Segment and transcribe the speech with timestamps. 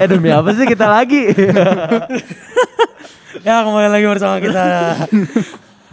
[0.00, 1.30] eh demi apa sih kita lagi?
[3.44, 4.64] Ya kembali lagi bersama kita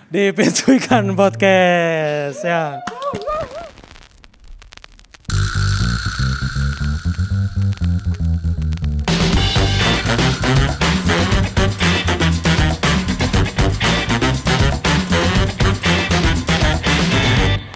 [0.07, 2.79] di Pencuikan Podcast ya.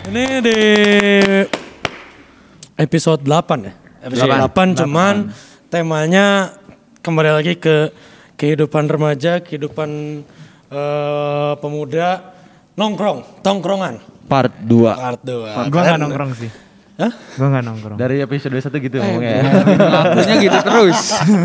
[0.08, 0.60] Ini di
[2.80, 3.85] episode 8 ya.
[4.06, 5.34] Episode 8, cuman
[5.74, 6.54] temanya
[7.02, 7.90] kembali lagi ke
[8.38, 10.22] kehidupan remaja, kehidupan
[10.70, 12.38] eh, pemuda,
[12.78, 13.98] nongkrong, tongkrongan.
[14.30, 15.74] Part 2 Part 2.
[15.74, 16.65] Gue gak nongkrong sih.
[16.96, 17.12] Hah?
[17.12, 17.98] Gue gak nongkrong.
[17.98, 19.44] Dari episode 1 gitu ngomongnya.
[19.76, 21.00] Lakunya gitu terus.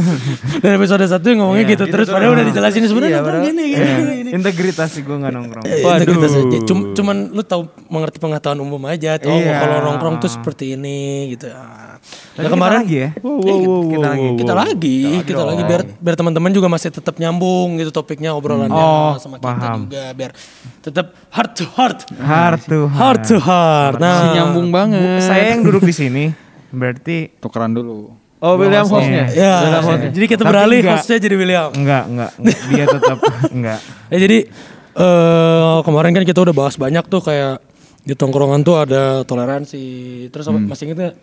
[0.63, 3.83] Dan episode 1 ngomongnya gitu terus padahal udah dijelasin sebenarnya nongkrong gini gini.
[3.83, 4.31] Iya, gini.
[4.31, 5.65] Integritas sih gue gak nongkrong.
[5.69, 6.59] Eh, integritas aja.
[6.63, 9.19] Cum- cuman lu tahu mengerti pengetahuan umum aja.
[9.21, 9.59] Oh, Iya.
[9.59, 10.99] kalau nongkrong tuh seperti ini
[11.35, 11.51] gitu.
[11.51, 11.99] Ah.
[12.31, 13.11] Tapi Nah, kemarin kita lagi ya.
[13.13, 13.55] Iya,
[13.85, 18.33] kita lagi, kita lagi, kita lagi biar biar teman-teman juga masih tetap nyambung gitu topiknya
[18.33, 19.85] obrolannya Oh, sama kita paham.
[19.85, 20.31] juga biar
[20.81, 21.99] tetap heart to heart.
[22.17, 23.95] Heart to Heart to heart.
[23.95, 25.21] Si Nah, nyambung banget.
[25.41, 26.25] Saya yang duduk di sini
[26.71, 28.13] berarti Tukeran dulu.
[28.39, 29.29] Oh William hostnya.
[29.29, 30.97] ya, jadi kita Tapi beralih enggak.
[30.97, 31.69] hostnya jadi William.
[31.71, 32.31] enggak, enggak.
[32.71, 33.19] Dia tetap
[33.57, 33.81] enggak.
[34.09, 34.39] Ya jadi
[34.91, 37.61] eh kemarin kan kita udah bahas banyak tuh kayak
[38.01, 39.85] di tongkrongan tuh ada toleransi.
[40.29, 41.15] Terus apa, masih inget gak?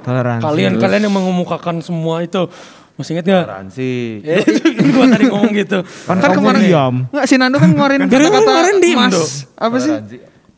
[0.00, 0.42] Toleransi.
[0.42, 2.50] Kalian kalian yang mengemukakan semua itu
[2.96, 3.44] masih inget gak?
[3.46, 3.92] Toleransi.
[4.20, 4.36] Ya,
[4.92, 5.78] gua tadi ngomong gitu.
[6.04, 6.94] Kan, Kan kemarin diam.
[7.08, 9.12] Enggak si Nando kan ngeluarin Gara-gara kata-kata kemarin diem emas.
[9.12, 9.28] tuh.
[9.54, 9.92] Apa sih?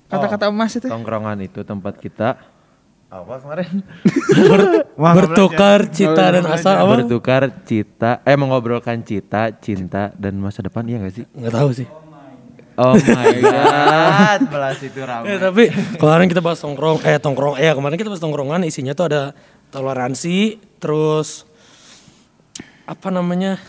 [0.09, 0.87] Kata-kata emas itu.
[0.89, 2.29] Tongkrongan itu tempat kita
[3.13, 3.85] apa kemarin?
[5.03, 6.97] Wah, Bertukar cita dan asa apa?
[6.97, 11.25] Bertukar cita, eh mengobrolkan cita, cinta dan masa depan iya gak sih?
[11.31, 11.89] Nggak tahu sih.
[12.73, 15.37] Oh my god, belas itu Ya, ramai.
[15.37, 15.69] tapi
[16.01, 19.37] kemarin kita bahas tongkrong, eh tongkrong, eh kemarin kita bahas tongkrongan isinya tuh ada
[19.69, 21.45] toleransi, terus
[22.83, 23.61] apa namanya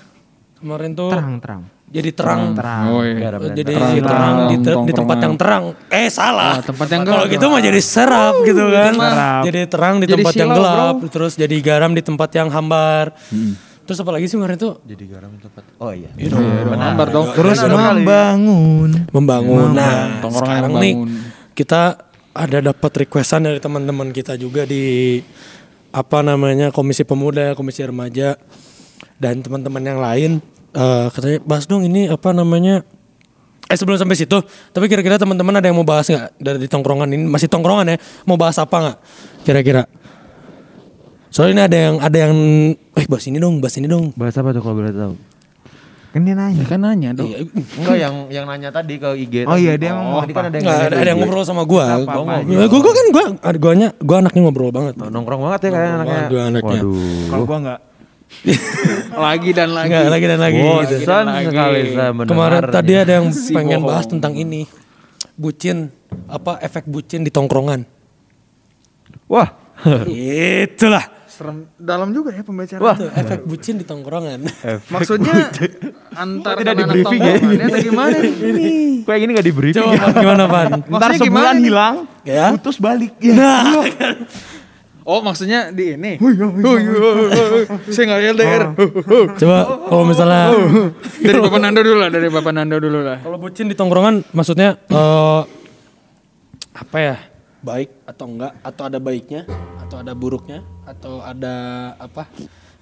[0.56, 1.62] kemarin tuh terang, terang.
[1.94, 2.84] Jadi terang, Terang.
[2.90, 3.18] Oh iya.
[3.22, 3.94] Garam dan jadi terang.
[4.02, 5.64] terang, di, te- di tempat yang terang.
[5.88, 6.58] Eh salah.
[6.58, 7.34] Ah, tempat yang Kalau gelap.
[7.38, 8.94] gitu mah jadi serap gitu kan.
[8.98, 9.42] Serap.
[9.46, 11.08] Jadi terang di Jadi tempat yang gelap, bro.
[11.08, 13.14] terus jadi garam di tempat yang hambar.
[13.84, 14.74] Terus apa lagi sih kemarin tuh?
[14.82, 15.64] Jadi garam tempat.
[15.78, 16.10] Oh iya.
[16.74, 17.28] Hambar dong.
[17.32, 18.90] Terus membangun.
[19.08, 19.70] Membangun.
[19.72, 20.94] Nah, Tongkrongan sekarang nih
[21.54, 21.82] kita
[22.34, 25.22] ada dapat requestan dari teman-teman kita juga di
[25.94, 28.34] apa namanya Komisi Pemuda, Komisi Remaja
[29.16, 30.32] dan teman-teman yang lain
[30.74, 32.82] eh katanya bahas dong ini apa namanya
[33.72, 34.38] Eh sebelum sampai situ,
[34.76, 37.98] tapi kira-kira teman-teman ada yang mau bahas nggak dari di tongkrongan ini masih tongkrongan ya?
[38.28, 38.98] Mau bahas apa nggak?
[39.48, 39.88] Kira-kira?
[41.34, 42.36] Soalnya ini ada yang ada yang
[42.76, 44.14] eh bahas ini dong, bahas ini dong.
[44.14, 45.16] Bahas apa tuh kalau boleh tahu?
[46.14, 46.62] Kan dia nanya.
[46.70, 47.26] Kan nanya dong.
[47.26, 47.50] Iya,
[47.82, 49.50] Enggak yang yang nanya tadi ke IG.
[49.50, 51.86] Oh iya, dia emang tadi kan ada yang Nggak, ada, ada yang ngobrol sama gua.
[52.06, 52.68] Gua, aja.
[52.70, 53.26] gua, gua kan gua
[53.58, 54.94] guanya gua anaknya ngobrol banget.
[55.02, 56.22] Oh, nongkrong banget ya kayak anaknya.
[56.30, 56.82] Waduh, anaknya.
[56.86, 57.26] Waduh.
[57.34, 57.80] Kalau gua enggak.
[59.26, 59.88] Lagi dan lagi.
[59.88, 60.58] Enggak, lagi dan lagi.
[60.58, 60.96] gitu.
[61.00, 62.30] Bosan sekali saya mendengar.
[62.34, 63.90] Kemarin tadi ada yang pengen bohong.
[63.90, 64.66] bahas tentang ini.
[65.34, 65.90] Bucin,
[66.26, 67.86] apa efek bucin di tongkrongan.
[69.26, 69.50] Wah.
[70.66, 71.06] Itulah.
[71.26, 72.84] Serem dalam juga ya pembicaraan.
[72.84, 72.94] Wah.
[72.94, 74.46] Itu efek bucin di tongkrongan.
[74.88, 75.50] Maksudnya
[76.14, 77.36] antar Tidak anak-anak di-briefing ya?
[77.66, 78.34] atau gimana nih?
[78.38, 78.66] Ini.
[79.02, 80.14] Kayak gini gak di briefing Coba ya?
[80.14, 80.70] Gimana Pan?
[80.86, 82.54] Ntar sebulan gimana hilang, Ya.
[82.54, 83.18] putus balik.
[83.18, 83.34] Ya.
[83.34, 83.62] Nah,
[85.04, 86.16] Oh maksudnya di ini.
[86.16, 88.64] Oh iya, Saya nggak LDR.
[89.36, 90.56] coba kalau misalnya
[91.20, 93.18] Dari Bapak Nando dulu lah, dari Bapak Nando dulu lah.
[93.20, 95.42] kalau bucin di tongkrongan maksudnya eh
[96.74, 97.16] apa ya?
[97.60, 99.42] Baik atau enggak atau ada baiknya
[99.80, 101.56] atau ada buruknya atau ada
[101.98, 102.28] apa?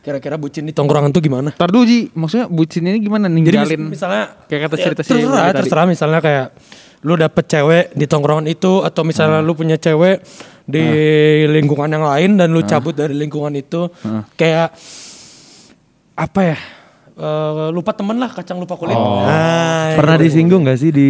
[0.02, 1.54] Kira-kira bucin di tongkrongan tuh gimana?
[1.54, 3.82] Ntar dulu Ji, maksudnya bucin ini gimana Jadi ninggalin?
[3.86, 6.48] mis- misalnya kayak kata ya, cerita si terserah, terserah misalnya kayak
[7.02, 10.22] lu dapet cewek di tongkrongan itu atau misalnya lu punya cewek
[10.66, 10.84] di
[11.50, 13.90] lingkungan yang lain dan lu cabut dari lingkungan itu
[14.38, 14.70] kayak
[16.14, 16.58] apa ya?
[17.12, 18.96] Eh, lupa temen lah kacang lupa kulit.
[18.96, 20.26] Nah, Pernah itu.
[20.26, 21.10] disinggung gak sih di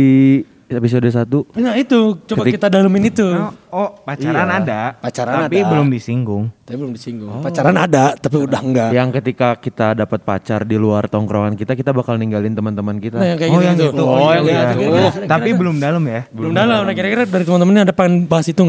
[0.73, 1.27] episode 1?
[1.57, 3.27] Nah itu coba Ketik- kita dalemin itu.
[3.67, 4.59] Oh, pacaran Iya.
[4.59, 4.81] ada.
[4.97, 5.69] Pacaran tapi ada.
[5.69, 6.43] belum disinggung.
[6.61, 7.29] Tapi belum disinggung.
[7.39, 8.89] Pacaran ada tapi udah enggak.
[8.91, 13.16] Yang ketika kita dapat pacar di luar tongkrongan kita, kita bakal ninggalin teman-teman kita.
[13.16, 13.66] Nah yang kayak Oh, gitu.
[13.66, 13.87] yang gitu.
[13.91, 14.03] itu.
[14.03, 14.51] Oh, yang iya.
[14.51, 14.79] itu.
[14.81, 16.22] Kira-kira- Oh, tapi belum dalam ya.
[16.29, 16.79] belum dalam.
[16.84, 18.61] Nah kira-kira dari teman-temannya ada pengen bahas itu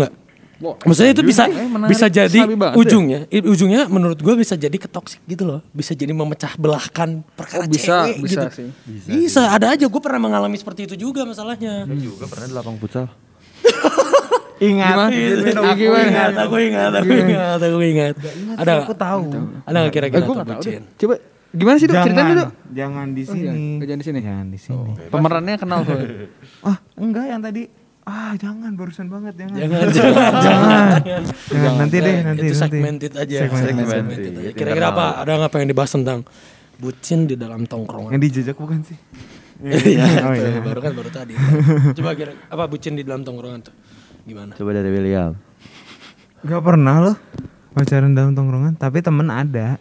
[0.62, 1.90] Maksudnya itu bisa menarik.
[1.90, 2.38] bisa jadi
[2.72, 7.62] ujungnya, i- ujungnya menurut gue bisa jadi ketoksik gitu loh, bisa jadi memecah belahkan perkara
[7.62, 8.54] Oh, bisa, cewek bisa gitu.
[8.54, 8.68] sih.
[9.04, 11.84] Bisa, ada aja gue pernah mengalami seperti itu juga masalahnya.
[11.92, 13.10] juga pernah di lapang futsal.
[14.62, 14.94] Ingat.
[14.94, 18.14] Aku ingat, aku ingat, aku ingat, aku ingat.
[18.54, 18.86] Ada nggak?
[18.86, 19.22] Aku tahu.
[19.60, 20.62] Ada nggak kira-kira Eh, gue tuh nggak tahu?
[20.96, 21.14] Coba
[21.52, 21.94] gimana sih dok?
[21.98, 22.46] Ceritain Jangan, dulu.
[22.72, 23.50] jangan di Oh, iya.
[23.50, 23.66] sini.
[23.74, 24.18] Oh, jangan di sini.
[24.22, 24.90] Jangan di sini.
[25.08, 25.98] Pemerannya kenal tuh.
[26.62, 27.62] Ah, enggak yang tadi
[28.02, 29.56] Ah jangan barusan banget jangan.
[29.56, 31.22] Jangan, jangan, jangan.
[31.46, 32.58] Jangan, nanti deh nanti itu nanti.
[32.58, 33.36] segmented aja.
[33.40, 33.86] Segmented.
[33.86, 34.50] Segmented aja.
[34.52, 35.06] Kira-kira apa?
[35.18, 36.18] Ada nggak apa yang dibahas tentang
[36.76, 38.10] bucin di dalam tongkrongan?
[38.10, 38.98] Yang dijajak bukan sih?
[39.62, 40.58] Iya, Oh, itu iya.
[40.58, 41.38] baru kan baru tadi.
[41.96, 43.74] Coba kira apa bucin di dalam tongkrongan tuh?
[44.24, 44.52] Gimana?
[44.52, 45.38] Coba dari William.
[46.42, 47.16] Gak pernah loh
[47.70, 49.78] pacaran dalam tongkrongan, tapi temen ada,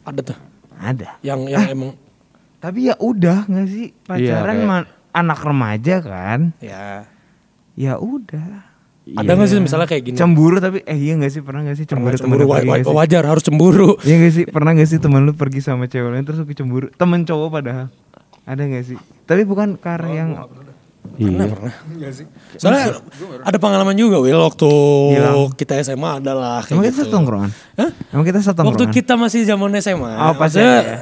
[0.00, 0.38] Ada tuh.
[0.74, 1.20] ada.
[1.20, 1.92] Yang yang emang
[2.56, 6.40] Tapi ya udah nggak sih pacaran kayak- ma- anak remaja kan?
[6.58, 7.04] ya
[7.76, 8.64] Ya udah.
[9.06, 10.16] ada nggak sih misalnya kayak gini?
[10.16, 12.90] Cemburu tapi eh iya gak sih pernah gak sih cemburu cemburu wa- wa- nggak sih?
[12.92, 13.94] wajar harus cemburu.
[14.00, 16.90] Iya gak sih pernah gak sih temen lu pergi sama cewek lain terus lu cemburu
[16.90, 17.86] temen cowok padahal
[18.42, 18.98] ada gak sih?
[19.22, 20.30] Tapi bukan karena yang
[21.16, 21.54] Iya.
[22.58, 22.98] Soalnya
[23.40, 24.66] ada pengalaman juga Will waktu
[25.12, 25.54] Hilang.
[25.54, 27.02] kita SMA adalah emang kayak kita gitu.
[27.04, 27.50] satu tongkrongan?
[27.74, 27.90] Hah?
[28.10, 28.90] Emang kita satu Waktu tongkrongan?
[28.92, 30.96] kita masih zaman SMA, Oh, pas ya, ya.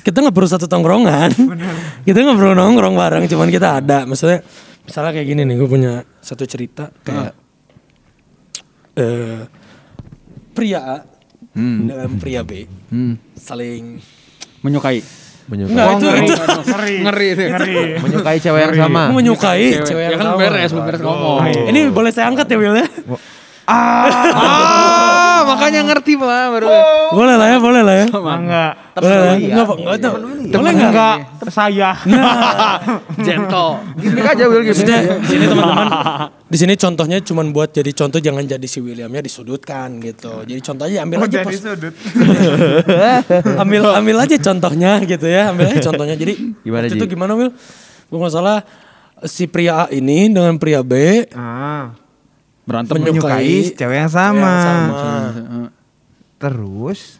[0.00, 1.30] kita nggak perlu satu tongkrongan,
[2.06, 4.02] kita nggak perlu nongkrong bareng, cuman kita ada.
[4.02, 4.40] Maksudnya,
[4.82, 7.32] misalnya kayak gini nih, gue punya satu cerita kayak
[8.94, 9.42] eh
[10.52, 10.98] pria A
[11.52, 13.16] dengan pria B Hmm.
[13.34, 13.96] saling
[14.60, 15.02] Menyukai.
[15.44, 15.74] Menyukai.
[15.74, 16.34] Enggak, itu itu
[16.64, 16.96] Ngeri.
[17.02, 17.42] Ngeri itu.
[17.48, 17.74] Ngeri.
[17.98, 19.02] Menyukai cewek yang sama.
[19.10, 20.38] menyukai cewek, Ya yang kan sama.
[20.38, 21.38] beres, beres ngomong.
[21.66, 22.86] Ini boleh saya angkat ya Will ya?
[23.64, 24.06] Ah,
[25.44, 26.66] makanya ngerti pak baru.
[27.10, 28.06] Boleh lah ya, boleh lah ya.
[28.08, 28.72] Enggak.
[28.94, 29.34] Boleh lah.
[29.34, 30.12] Enggak, enggak, enggak.
[30.52, 30.88] Boleh enggak?
[30.88, 31.16] Enggak,
[31.48, 31.90] saya.
[33.26, 33.70] Gentle.
[33.96, 34.72] Gini aja Will gitu.
[34.74, 35.86] Maksudnya di sini teman-teman
[36.52, 40.44] di sini contohnya cuman buat jadi contoh jangan jadi si Williamnya disudutkan gitu.
[40.44, 41.94] Jadi contoh aja ambil Oh, aja pos- sudut.
[43.62, 45.48] ambil ambil aja contohnya gitu ya.
[45.48, 46.14] Ambil aja contohnya.
[46.14, 47.52] Jadi Gimana, itu gimana Will?
[48.06, 48.60] Gue nggak salah
[49.22, 51.94] si pria A ini dengan pria B Ah,
[52.62, 52.94] Berantem.
[52.96, 54.38] menyukai cewek yang sama.
[54.38, 55.66] yang sama.
[56.36, 57.18] Terus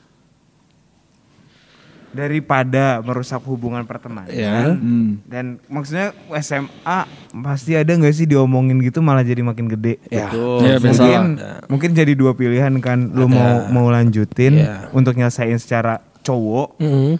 [2.12, 4.68] daripada merusak hubungan pertemanan Ya.
[4.68, 5.24] Hmm.
[5.24, 7.08] dan maksudnya SMA
[7.40, 10.28] pasti ada nggak sih diomongin gitu malah jadi makin gede Ya.
[10.60, 11.58] Ya, biasa mungkin lah.
[11.66, 14.92] mungkin jadi dua pilihan kan lu mau mau lanjutin Iya.
[14.92, 17.12] untuk nyelesain secara cowok Mhm.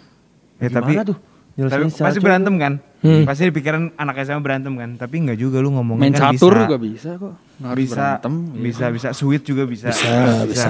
[0.59, 1.17] ya tapi tuh?
[1.17, 1.21] tapi
[1.55, 2.21] Nyelesain pasti cowok?
[2.21, 3.25] berantem kan Hmm.
[3.25, 6.53] pasti di pikiran anak SMA berantem kan tapi nggak juga lu ngomongin Main kan catur
[6.53, 7.33] bisa, juga bisa kok.
[7.53, 8.33] Nggak harus bisa berantem.
[8.55, 10.09] bisa bisa sweet juga bisa Bisa,
[10.43, 10.67] bisa.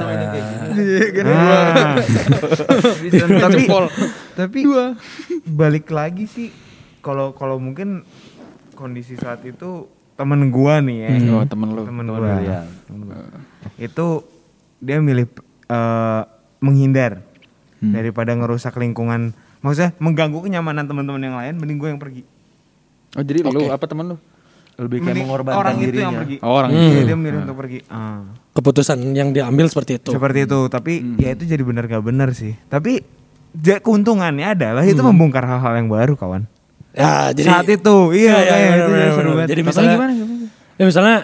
[1.24, 1.96] Ah.
[3.00, 3.86] Bisa, tapi Jempol.
[4.34, 4.60] tapi
[5.46, 6.50] balik lagi sih
[7.00, 8.04] kalau kalau mungkin
[8.74, 11.84] kondisi saat itu temen gua nih ya Oh, temen lu.
[11.84, 12.62] temen Temen gua.
[12.86, 13.18] Temen gua.
[13.76, 14.06] itu
[14.78, 15.26] dia milih
[15.66, 16.22] eh,
[16.60, 17.24] menghindar
[17.82, 22.24] daripada ngerusak lingkungan maksudnya mengganggu kenyamanan teman-teman yang lain mending gue yang pergi
[23.14, 24.18] Oh jadi lu apa temen lu?
[24.76, 26.04] Lebih kayak Mending mengorbankan orang itu dirinya.
[26.04, 27.00] yang pergi Oh, orang Iya, itu.
[27.04, 28.22] dia milih untuk pergi Ah.
[28.52, 30.10] Keputusan yang diambil seperti itu.
[30.12, 33.02] seperti itu tapi ya itu jadi benar gak benar sih tapi
[33.56, 36.46] ja- keuntungannya adalah itu membongkar hal-hal yang baru kawan
[36.92, 39.34] Ya, jadi saat itu iya, Iya, iya, itu benar, jadi seru benar.
[39.36, 40.14] banget Jadi Tapi misalnya gimana?
[40.74, 41.16] Ya misalnya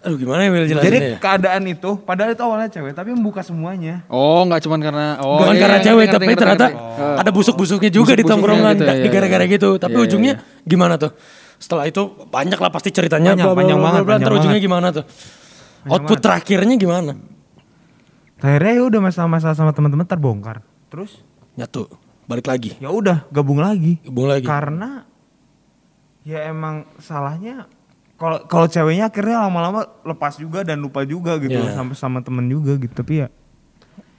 [0.00, 1.16] aduh gimana ya Will jelasin jadi ya?
[1.18, 5.52] keadaan itu padahal itu awalnya cewek tapi membuka semuanya Oh nggak cuman karena oh Bukan
[5.52, 7.20] iya, karena ngerti, cewek ngerti, tapi ngerti, ternyata ngerti.
[7.20, 9.52] ada busuk-busuknya juga di Busuk-busuknya tongkrongan gitu, da- iya, di gara-gara iya.
[9.52, 9.68] gitu.
[9.74, 10.32] Tapi Iya, iya, ujungnya
[10.62, 11.12] gimana tuh?
[11.60, 14.50] Setelah itu banyak lah pasti ceritanya Banyak, bla, bla, panjang bla, banget, panjang Ntar ujungnya
[14.56, 14.66] banget.
[14.66, 15.04] gimana tuh?
[15.86, 17.12] Output terakhirnya gimana?
[18.38, 21.20] akhirnya ya udah masalah-masalah sama teman-teman terbongkar terus
[21.52, 21.92] Nyatu,
[22.24, 22.72] balik lagi.
[22.74, 24.48] ya udah gabung lagi Hubung lagi.
[24.48, 25.04] karena
[26.22, 27.68] ya emang salahnya
[28.16, 31.72] kalau kalau ceweknya akhirnya lama-lama lepas juga dan lupa juga gitu Iya.
[31.74, 33.28] sama sama temen juga gitu tapi ya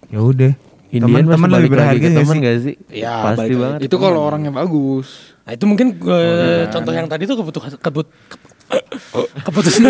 [0.07, 0.53] ya udah
[0.91, 2.37] Indian teman-teman pasti lebih berharga ke sih?
[2.37, 2.75] gak sih?
[2.91, 3.79] Iya, Pasti banget.
[3.81, 5.07] Itu kalau orangnya bagus.
[5.41, 8.07] Nah, itu mungkin eh, contoh yang tadi tuh kebutuhan kebut
[9.45, 9.83] keputusan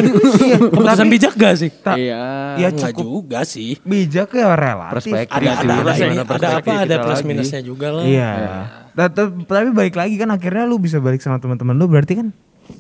[0.68, 1.70] keputusan bijak gak sih?
[1.72, 2.22] Tak, Iya.
[2.58, 3.78] ya cukup juga sih.
[3.80, 5.38] bijak ya relatif Perspektif.
[5.38, 6.84] Ada ada ada, ada perspektif apa?
[6.84, 7.28] Ada plus lagi.
[7.28, 8.04] minusnya juga lah.
[8.04, 8.32] Iya.
[8.92, 12.28] Ta- ta- Tapi balik lagi kan akhirnya lu bisa balik sama teman-teman lu berarti kan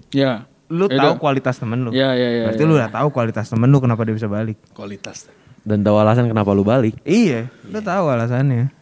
[0.09, 0.45] Iya.
[0.67, 1.89] lu tahu kualitas temen lu.
[1.91, 2.69] Iya, iya, iya, Berarti iya.
[2.69, 4.57] lu udah tahu kualitas temen lu kenapa dia bisa balik.
[4.71, 5.27] Kualitas.
[5.61, 6.97] Dan tahu alasan kenapa lu balik.
[7.05, 8.73] Iya, lu tahu alasannya.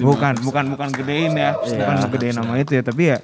[0.00, 3.18] Bukan, bukan, bukan gedein ya, bukan gedein nama itu ya, tapi ya,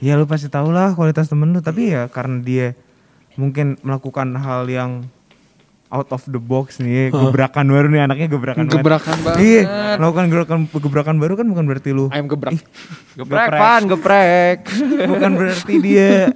[0.00, 1.60] ya lu pasti tahu lah kualitas temen lu.
[1.60, 2.66] Tapi ya karena dia
[3.36, 5.04] mungkin melakukan hal yang
[5.88, 8.68] out of the box nih, gebrakan baru nih anaknya gebrakan.
[8.68, 9.40] Gebrakan banget.
[9.40, 9.62] Iya,
[9.96, 12.56] melakukan gebrakan gebrakan baru kan bukan berarti lu Ayam gebrak.
[13.16, 14.58] Geprek, Pan, geprek.
[15.08, 16.32] bukan berarti dia.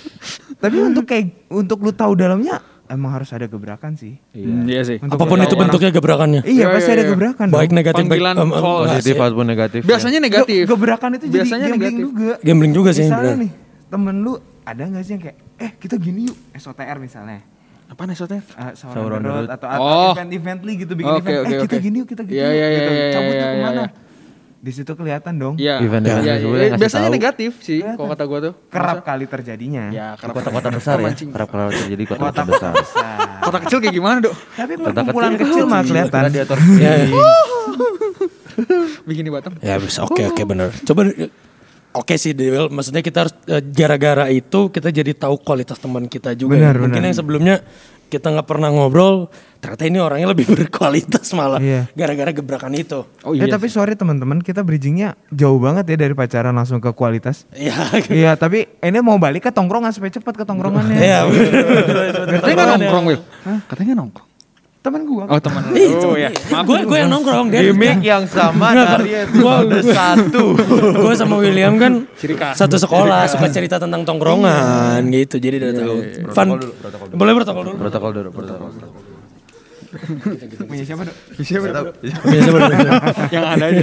[0.62, 4.18] Tapi untuk kayak untuk lu tahu dalamnya emang harus ada gebrakan sih.
[4.30, 4.96] Hmm, Iya sih.
[4.98, 6.40] Untuk Apa pun itu tahu bentuknya gebrakannya.
[6.42, 7.10] Iya, Iya, pasti iya, ada iya.
[7.10, 7.46] gebrakan.
[7.48, 7.76] Baik dong.
[7.76, 8.46] negatif baik Panggilan false.
[8.46, 9.80] enggak Positif ataupun negatif.
[9.82, 10.62] Biasanya negatif.
[10.62, 12.06] Ge- Gebrakan itu jadi Biasanya gambling negatif.
[12.06, 12.32] juga.
[12.40, 13.42] Gambling juga sih, Misalnya bener.
[13.42, 13.50] nih,
[13.86, 17.40] temen lu ada gak sih yang kayak, eh kita gini yuk, SOTR misalnya.
[17.86, 18.42] Apa nih shotnya?
[18.50, 19.46] Uh, Sahur Sahur on on the the road road.
[19.48, 20.10] atau, atau Oh.
[20.12, 21.38] event-evently gitu bikin Oke, event.
[21.38, 22.50] oke, eh kita gini yuk, kita gini Iya, yuk.
[22.52, 22.90] iya, gitu.
[22.90, 23.84] iya, iya, Cabut iya, yuk iya, ke mana.
[24.56, 24.64] Iya.
[24.64, 25.54] di situ kelihatan dong.
[25.60, 25.84] Iya.
[25.84, 26.34] Iya, iya.
[26.40, 27.16] yang ngasih Biasanya tahu.
[27.16, 28.52] negatif sih kalau kata gua tuh.
[28.72, 29.84] Kerap kali terjadinya.
[29.92, 31.06] Ya, kerap kota-kota besar ya.
[31.12, 31.30] Mancing.
[31.30, 32.72] Kerap-kerap terjadi kota-kota besar.
[33.44, 34.34] Kota kecil kayak gimana, Dok?
[34.34, 36.20] Tapi perkumpulan kecil mah kelihatan.
[36.26, 36.58] Gladiator.
[36.76, 37.08] Ya, ya.
[39.04, 39.52] Bikin di Batam.
[39.60, 40.72] Ya bisa oke oke bener.
[40.84, 41.12] Coba
[41.96, 46.36] oke sih Dewel, maksudnya kita harus eh, gara-gara itu kita jadi tahu kualitas teman kita
[46.36, 46.56] juga.
[46.56, 46.80] Benar, ya.
[46.84, 47.08] Mungkin benar.
[47.08, 47.56] yang sebelumnya
[48.06, 49.26] kita nggak pernah ngobrol,
[49.58, 51.90] ternyata ini orangnya lebih berkualitas malah Iya.
[51.92, 53.02] gara-gara gebrakan itu.
[53.22, 57.50] Oh eh tapi sorry teman-teman kita bridgingnya jauh banget ya dari pacaran langsung ke kualitas.
[57.50, 57.74] Iya.
[58.06, 60.96] Iya tapi ini mau balik ke tongkrongan supaya cepat ke tongkrongannya.
[60.96, 61.20] Iya.
[62.30, 63.22] Katanya nggak nongkrong, Will.
[63.66, 64.28] Katanya nggak nongkrong.
[64.86, 65.26] Teman gua.
[65.26, 65.66] Oh, teman.
[65.98, 66.30] Oh, ya.
[66.62, 67.58] Gue gue yang nongkrong dia.
[67.66, 70.44] Gimik yang sama dari Gua- episode satu.
[70.94, 72.06] gue sama William kan
[72.54, 75.96] satu sekolah suka cerita tentang tongkrongan gitu jadi udah tahu.
[76.30, 76.46] Fun.
[77.10, 77.76] Boleh protokol dulu.
[77.76, 78.70] Protokol dulu, protokol.
[80.62, 81.16] Punya siapa dok?
[82.22, 82.66] Biasa boleh.
[83.34, 83.82] Yang ada aja.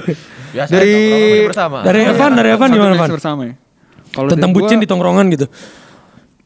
[0.53, 1.77] Biasa Dari- nongkrong bersama.
[1.81, 3.09] Dari Evan, dari Evan gimana Evan?
[3.11, 3.55] bersama ya.
[4.13, 5.47] Kalau Tentang bucin di tongkrongan gitu.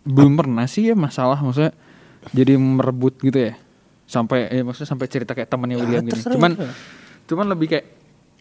[0.01, 1.75] belum pernah sih ya masalah maksudnya
[2.31, 3.59] jadi merebut gitu ya.
[4.07, 6.15] Sampai ya maksudnya sampai cerita kayak temannya William gini.
[6.15, 6.51] terserah, Cuman
[7.27, 7.85] cuman lebih kayak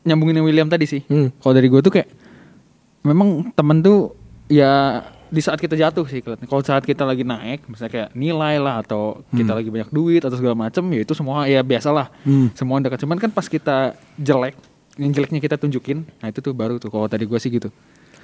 [0.06, 1.02] nyambungin yang William tadi sih.
[1.10, 1.34] Hmm.
[1.42, 2.08] Kalau dari gue tuh kayak
[3.02, 4.14] memang temen tuh
[4.46, 6.22] ya di saat kita jatuh sih.
[6.22, 10.38] Kalau saat kita lagi naik, misalnya kayak nilai lah atau kita lagi banyak duit atau
[10.38, 12.14] segala macam, ya itu semua ya biasalah.
[12.54, 13.02] Semua dekat.
[13.02, 14.54] Cuman kan pas kita jelek,
[15.02, 16.94] yang jeleknya kita tunjukin, nah itu tuh baru tuh.
[16.94, 17.74] Kalau tadi gue sih gitu.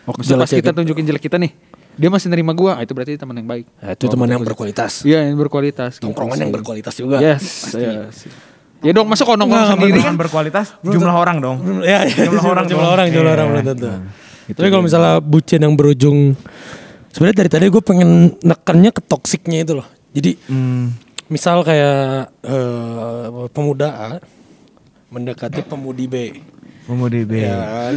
[0.07, 0.79] Oh, pas kita gitu.
[0.79, 1.51] tunjukin jelek kita nih,
[1.93, 3.67] dia masih nerima gua, ah, itu berarti teman yang baik.
[3.77, 4.93] Ya, itu teman yang berkualitas.
[5.03, 5.97] Iya, yang berkualitas.
[5.97, 6.43] gitu Tongkrongan sih.
[6.43, 7.17] yang berkualitas juga.
[7.19, 8.17] Yes, yes.
[8.83, 11.57] Ya dong, masa kalau nongkrong sendiri Dengan berkualitas jumlah orang dong.
[11.87, 13.37] Ya, ya, Jumlah orang jumlah orang, jumlah Iya.
[13.37, 13.89] orang belum tentu.
[14.53, 16.35] Tapi kalau misalnya bucin yang berujung
[17.09, 18.11] sebenarnya dari tadi gue pengen
[18.43, 19.87] nekannya ke toksiknya itu loh.
[20.11, 20.99] Jadi Hmm.
[21.29, 24.11] misal kayak eh, pemuda A
[25.09, 26.15] mendekati pemudi B,
[26.83, 27.47] Pemudi B.
[27.47, 27.95] ya?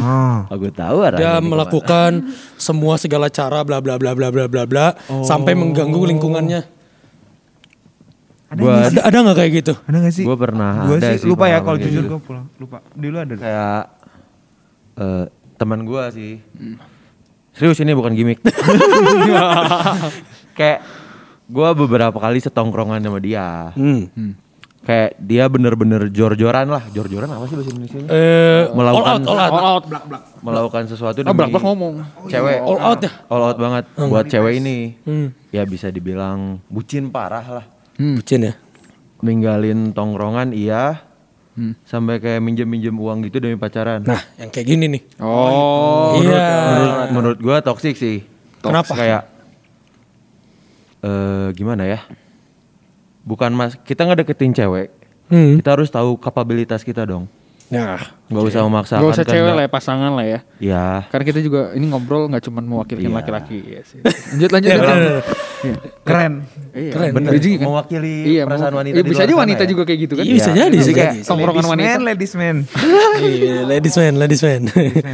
[0.00, 0.44] Oh.
[0.52, 2.28] Aku tahu arahnya Dia melakukan
[2.60, 4.86] semua segala cara bla bla bla bla bla bla bla
[5.24, 6.60] sampai mengganggu lingkungannya.
[8.48, 8.80] Ada Gua-?
[8.88, 9.72] Ada ada nggak kayak gitu?
[9.84, 10.24] Ada gak sih?
[10.24, 12.12] Gua pernah Gua ada sih sih lupa ya kalau jujur gitu.
[12.16, 12.46] gue pulang.
[12.56, 12.80] Lupa.
[12.96, 13.34] Dulu ada.
[13.36, 13.82] kayak
[14.96, 15.24] eh,
[15.60, 16.40] teman gua sih.
[17.52, 18.40] Serius ini bukan gimmick.
[20.58, 20.80] kayak
[21.48, 23.72] gua beberapa kali setongkrongan sama dia.
[23.76, 24.08] Hmm.
[24.78, 26.80] Kayak dia bener-bener jor-joran lah.
[26.88, 27.98] Jor-joran apa sih bahasa Indonesia?
[28.08, 29.50] Eh, all Melakukan- out, all out.
[29.50, 30.22] All out, blak blak.
[30.40, 31.94] Melakukan sesuatu Ah, blak blak ngomong.
[32.26, 32.58] cewek.
[32.58, 33.10] All out ya?
[33.26, 34.96] All out banget buat cewek ini.
[35.02, 35.28] Hmm.
[35.50, 37.66] Ya bisa dibilang bucin parah lah.
[37.96, 38.54] Bucin ya?
[39.18, 41.02] Ninggalin tongkrongan iya.
[41.52, 41.74] Hmm.
[41.82, 44.00] Sampai kayak minjem-minjem uang gitu demi pacaran.
[44.00, 45.02] Nah, yang kayak gini nih.
[45.18, 46.46] Oh, iya.
[46.70, 48.22] menurut menurut gua toksik sih.
[48.62, 48.94] Kenapa?
[48.94, 49.26] Kayak
[51.00, 52.00] eh gimana ya?
[53.28, 54.88] Bukan mas kita nggak deketin cewek.
[55.28, 55.60] Hmm.
[55.60, 57.28] Kita harus tahu kapabilitas kita dong.
[57.68, 58.00] Nah,
[58.32, 59.04] nggak usah memaksakan.
[59.04, 60.38] Gak usah kan cewek nggak- lah ya, pasangan lah ya.
[60.56, 60.86] Ya.
[61.04, 63.12] Karena kita juga ini ngobrol nggak cuma mewakilkan Iya.
[63.12, 64.00] laki-laki ya sih.
[64.00, 64.68] Lanjut lanjut.
[64.72, 65.22] Ya, lanjut.
[65.58, 65.74] Iya.
[66.00, 66.32] Keren.
[66.72, 67.28] Iya, Keren, bener.
[67.28, 67.44] Bener.
[67.44, 67.60] Kan?
[67.60, 69.68] Mewakili Iya, perasaan wanita iya, bisa aja wanita ya.
[69.68, 70.24] juga kayak gitu kan?
[70.24, 70.56] Iya, bisa Iya.
[70.64, 71.88] jadi, bisa kayak tongkrongan wanita.
[71.90, 72.56] man, ladies man.
[73.20, 74.62] Iya, ladies man, ladies man.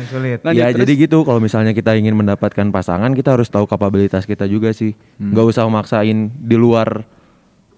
[0.07, 0.39] Sulit.
[0.41, 0.79] Lanjut, ya terus?
[0.79, 4.95] jadi gitu kalau misalnya kita ingin mendapatkan pasangan kita harus tahu kapabilitas kita juga sih.
[5.17, 5.35] Hmm.
[5.35, 7.03] nggak usah maksain di luar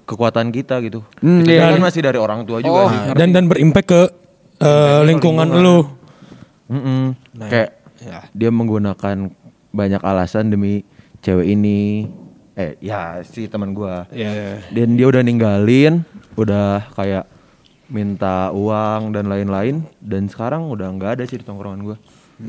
[0.07, 1.03] kekuatan kita gitu.
[1.19, 1.69] Hmm, iya.
[1.69, 3.13] kan masih dari orang tua juga Oh, sih.
[3.13, 4.03] dan dan berimpact ke
[4.59, 5.79] eh, lingkungan lu.
[6.67, 7.15] Mm-mm.
[7.35, 8.19] Nah, Kayak ya.
[8.31, 9.31] dia menggunakan
[9.71, 10.83] banyak alasan demi
[11.21, 12.07] cewek ini.
[12.55, 14.09] Eh ya si teman gua.
[14.09, 14.49] Iya, iya.
[14.73, 16.03] Dan dia udah ninggalin,
[16.35, 17.29] udah kayak
[17.87, 21.97] minta uang dan lain-lain dan sekarang udah nggak ada sih di tongkrongan gua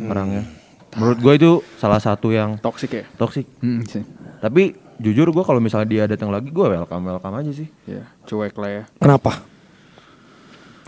[0.08, 0.48] orangnya.
[0.96, 3.04] Menurut gua itu salah satu yang Toxic ya.
[3.14, 3.46] toksik.
[3.60, 4.02] Hmm, sih.
[4.40, 7.68] Tapi jujur gua kalau misalnya dia datang lagi gua welcome welcome aja sih.
[7.86, 8.84] Ya, cuek lah ya.
[8.98, 9.32] Kenapa?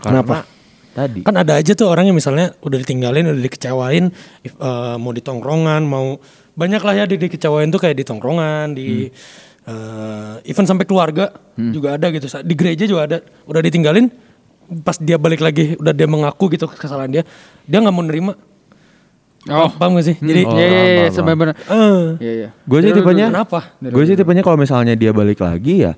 [0.00, 0.44] Kenapa?
[0.44, 0.58] Karena
[0.90, 1.22] Tadi.
[1.22, 4.10] Kan ada aja tuh orang yang misalnya udah ditinggalin, udah dikecewain,
[4.42, 6.18] if, eh, mau di tongkrongan, mau
[6.58, 9.06] banyak lah ya di dikecewain tuh kayak di tongkrongan, di
[9.70, 12.26] eh, even sampai keluarga juga ada gitu.
[12.42, 13.18] Di gereja juga ada.
[13.46, 14.10] Udah ditinggalin,
[14.82, 17.22] pas dia balik lagi, udah dia mengaku gitu kesalahan dia,
[17.70, 18.34] dia nggak mau nerima.
[19.48, 19.72] Oh.
[19.72, 20.16] Paham gak sih?
[20.20, 21.56] Jadi Oh, Iya, iya, sebenarnya.
[22.20, 22.48] Iya, iya.
[22.68, 23.72] Gue sih tipenya kenapa?
[23.80, 25.96] Gue sih tipenya kalau misalnya dia balik lagi ya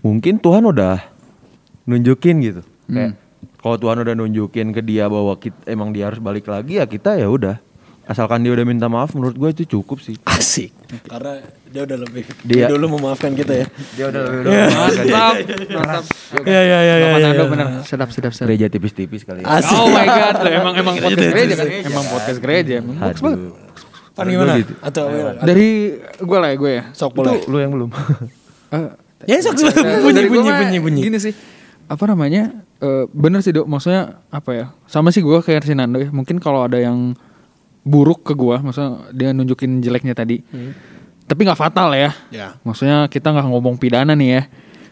[0.00, 1.04] mungkin Tuhan udah
[1.84, 2.62] nunjukin gitu.
[2.88, 3.20] Kayak
[3.60, 7.20] kalau Tuhan udah nunjukin ke dia bahwa kita, emang dia harus balik lagi ya kita
[7.20, 7.60] ya udah.
[8.08, 10.16] Asalkan dia udah minta maaf menurut gue itu cukup sih.
[10.24, 10.72] Asik.
[11.06, 13.66] Karena dia udah lebih Dia- dulu memaafkan kita ya.
[13.94, 15.34] Dia udah Mantap.
[15.70, 16.04] Mantap.
[16.42, 17.06] Iya iya iya iya.
[17.06, 17.50] Bapak iya, Nando iya.
[17.50, 17.66] bener.
[17.82, 18.46] Sedap, sedap, sedap.
[18.50, 19.46] gereja tipis-tipis kali ya.
[19.48, 19.72] Asik.
[19.72, 21.66] Oh my god, Loh, emang emang podcast gereja kan?
[21.86, 22.74] Emang podcast gereja.
[22.78, 23.38] Emang bagus banget.
[23.38, 23.52] Aduh.
[24.10, 24.52] Pan gimana?
[24.58, 24.72] Gitu.
[24.80, 25.04] Atau
[25.40, 25.68] Dari
[26.18, 26.82] gue lah ya gue ya.
[26.90, 27.38] sok boleh.
[27.46, 27.90] Lu yang belum.
[28.70, 28.86] Eh,
[29.26, 29.58] Ya sok
[30.00, 31.00] bunyi bunyi bunyi bunyi.
[31.04, 31.34] Gini sih.
[31.86, 32.54] apa namanya?
[32.78, 34.66] eh, bener sih dok, maksudnya apa ya?
[34.86, 36.06] Sama sih gue kayak si Nando ya.
[36.08, 37.18] Mungkin kalau ada yang
[37.82, 40.38] buruk ke gue, maksudnya dia nunjukin jeleknya tadi,
[41.30, 42.10] tapi nggak fatal ya.
[42.34, 42.58] Ya.
[42.66, 44.42] Maksudnya kita nggak ngomong pidana nih ya.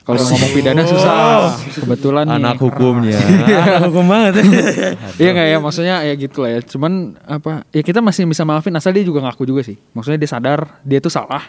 [0.07, 1.59] Kalau ngomong pidana susah.
[1.75, 2.38] Kebetulan nih.
[2.38, 3.18] Anak hukumnya.
[3.90, 4.40] Hukum banget.
[5.21, 6.61] Iya nggak ya maksudnya ya gitu lah ya.
[6.62, 9.75] Cuman apa ya kita masih bisa maafin asal dia juga ngaku juga sih.
[9.92, 11.42] Maksudnya dia sadar dia tuh salah.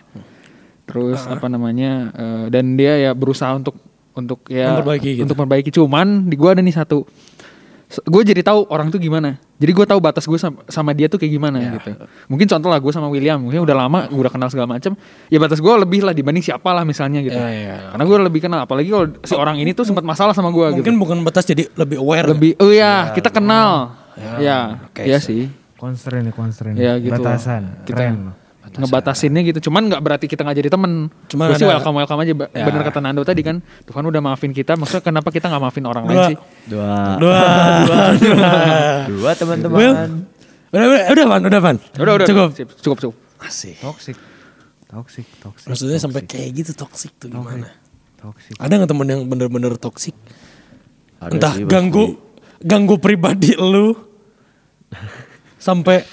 [0.90, 3.78] Terus apa namanya eh, dan dia ya berusaha untuk
[4.18, 5.24] untuk ya Memperbaiki gitu.
[5.30, 5.70] untuk memperbaiki.
[5.70, 7.06] Cuman di gua ada nih satu.
[7.90, 9.42] Gue jadi tahu orang tuh gimana.
[9.58, 11.98] Jadi gue tahu batas gue sama, sama dia tuh kayak gimana gitu.
[12.30, 14.94] Mungkin contoh lah gue sama William, mungkin udah lama gue udah kenal segala macam.
[15.28, 17.34] Ya batas gue lebih lah dibanding siapa lah misalnya gitu.
[17.34, 17.76] Ya, ya.
[17.90, 18.60] Karena gue lebih kenal.
[18.70, 20.86] Apalagi kalau si orang ini tuh sempat masalah sama gue gitu.
[20.86, 22.30] Mungkin bukan batas jadi lebih aware.
[22.30, 23.98] Lebih, oh ya, kita kenal.
[24.38, 25.50] Ya, oke, iya sih.
[25.80, 26.76] Constraint nih constraint.
[26.78, 27.16] Ya gitu.
[27.18, 27.90] Batasan.
[27.90, 28.38] Kita Keren.
[28.80, 29.70] Ngebatasinnya gitu.
[29.70, 31.12] Cuman nggak berarti kita nggak jadi temen.
[31.28, 32.34] Cuman Gue sih welcome welcome aja.
[32.56, 32.66] Ya.
[32.66, 33.60] Bener kata Nando tadi kan.
[33.86, 34.80] Tuhan udah maafin kita.
[34.80, 36.28] Maksudnya kenapa kita nggak maafin orang lain Dua.
[36.28, 36.38] sih?
[36.72, 36.94] Dua.
[37.20, 37.40] Dua,
[37.88, 38.52] dua, dua.
[39.08, 39.80] Dua teman-teman.
[40.70, 41.78] Udah, udah, udah, Van, udah, Van.
[41.98, 42.28] Udah udah.
[42.30, 42.50] Cukup.
[42.54, 43.16] Sip, cukup cukup.
[43.42, 43.76] Asik.
[43.82, 44.18] Toxic.
[44.90, 45.70] Toxic, toxic.
[45.70, 47.70] Maksudnya sampai kayak gitu toksik tuh gimana?
[48.18, 48.58] Toxic.
[48.58, 50.18] Ada nggak temen yang bener-bener toksik?
[51.22, 52.18] Ada Entah sih, ganggu
[52.64, 53.94] ganggu pribadi lu
[55.60, 56.04] sampai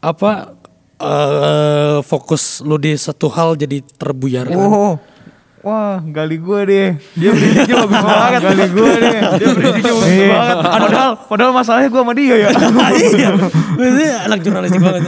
[0.00, 0.56] apa
[1.02, 4.56] eh fokus lu di satu hal jadi terbuyarkan.
[4.56, 4.96] Oh.
[5.62, 6.88] Wah, gali gue deh.
[7.14, 8.40] Dia berisiknya bagus banget.
[8.42, 9.18] Gali gue deh.
[9.38, 10.56] Dia berisiknya bagus banget.
[10.58, 12.48] Padahal, padahal masalahnya gue sama dia ya.
[13.14, 13.28] iya.
[13.78, 15.02] Maksudnya anak jurnalistik banget.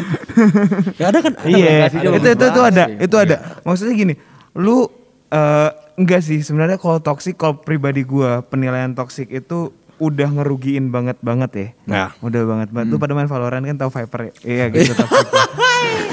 [0.95, 1.33] Gak ada kan?
[1.43, 2.15] Ada Iya, kan?
[2.15, 3.37] itu itu itu ada, itu ada.
[3.67, 4.15] Maksudnya gini,
[4.55, 4.87] lu
[5.35, 11.19] eh, enggak sih sebenarnya kalau toksik kalau pribadi gua penilaian toksik itu udah ngerugiin banget
[11.19, 11.69] banget ya.
[11.87, 12.09] Nah.
[12.23, 12.95] Udah banget banget.
[12.95, 14.33] Lu pada main Valorant kan tahu Viper ya?
[14.47, 14.95] Iya gitu.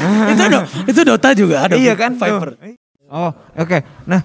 [0.33, 1.73] itu do, itu Dota juga ada.
[1.77, 2.15] iya kan?
[2.17, 2.57] Viper.
[3.11, 3.77] Oh, oke.
[4.07, 4.21] Nah,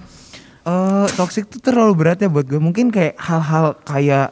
[0.63, 2.59] eh toxic tuh terlalu berat ya buat gue.
[2.59, 4.31] Mungkin kayak hal-hal kayak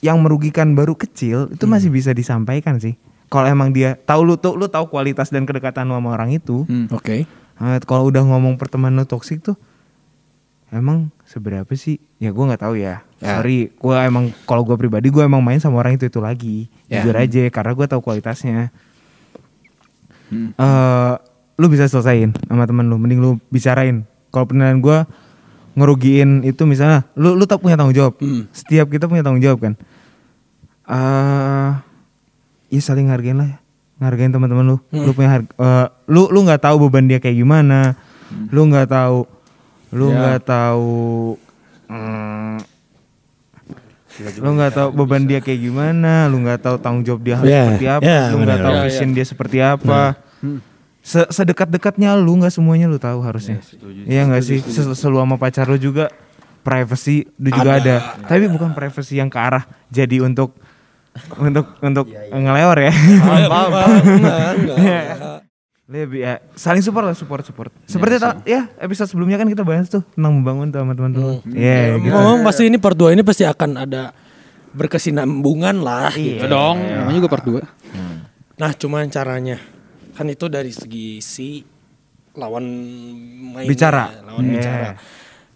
[0.00, 2.96] yang merugikan baru kecil itu masih bisa disampaikan sih.
[3.30, 6.64] Kalau emang dia tahu lu tuh lu tahu kualitas dan kedekatan lu sama orang itu.
[6.90, 7.28] Oke.
[7.60, 9.54] Nah, kalau udah ngomong pertemanan lu toksik tuh
[10.72, 12.00] emang seberapa sih?
[12.16, 13.04] Ya gue nggak tahu ya.
[13.20, 13.38] Ya.
[13.38, 16.72] Sorry, gue emang kalau gue pribadi gue emang main sama orang itu itu lagi.
[16.88, 17.04] Ya.
[17.04, 18.72] Jujur aja karena gue tahu kualitasnya.
[20.32, 21.12] Eh,
[21.58, 24.06] lu bisa selesain sama temen lu, mending lu bicarain.
[24.30, 24.98] Kalau penilaian gue
[25.74, 28.14] ngerugiin itu misalnya, lu lu tak punya tanggung jawab.
[28.50, 29.74] Setiap kita punya tanggung jawab kan.
[30.86, 31.70] Eh,
[32.70, 33.58] ya saling hargain lah ya.
[34.00, 34.76] Ngargain teman-teman lu.
[34.90, 37.94] Lu punya harga, eh, lu lu nggak tahu beban dia kayak gimana.
[38.50, 39.26] Lu nggak tahu
[39.90, 40.16] lu Ya.
[40.16, 41.34] nggak tahu
[41.90, 42.56] mm,
[44.36, 47.62] lu nggak tahu beban dia kayak gimana, lu nggak tahu tanggung jawab dia harus Ya,
[47.64, 49.14] seperti apa, ya, lu nggak tahu Ya, vision ya.
[49.14, 50.00] dia seperti apa.
[51.00, 53.58] Se- Sedekat-dekatnya lu nggak semuanya lu tahu harusnya.
[54.04, 54.58] Iya nggak sih?
[54.60, 56.12] Se- Selalu sama pacar lu juga
[56.60, 57.96] privacy lu juga ada.
[58.22, 60.52] Tapi bukan privacy yang ke arah jadi untuk
[61.34, 62.92] untuk untuk ngeleor ya.
[62.94, 65.04] Enggak, enggak.
[65.90, 67.74] Lebih ya saling support lah support support.
[67.82, 71.42] Seperti ta- ya episode sebelumnya kan kita bahas tuh tentang membangun tuh sama teman-teman.
[71.44, 72.14] Iya gitu.
[72.14, 74.14] Ngomong pasti ini part 2 ini pasti akan ada
[74.70, 76.38] berkesinambungan lah gitu.
[76.38, 77.58] Ya dong, namanya juga part 2.
[78.54, 79.58] Nah, cuman caranya
[80.14, 81.66] kan itu dari segi si
[82.32, 82.62] lawan
[83.50, 84.14] main Bicara.
[84.22, 84.54] lawan Iya.
[84.54, 84.88] bicara.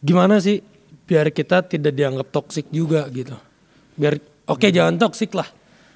[0.01, 0.59] Gimana sih
[1.05, 3.39] biar kita tidak dianggap toksik juga gitu.
[3.95, 5.47] Biar oke jangan toksik lah.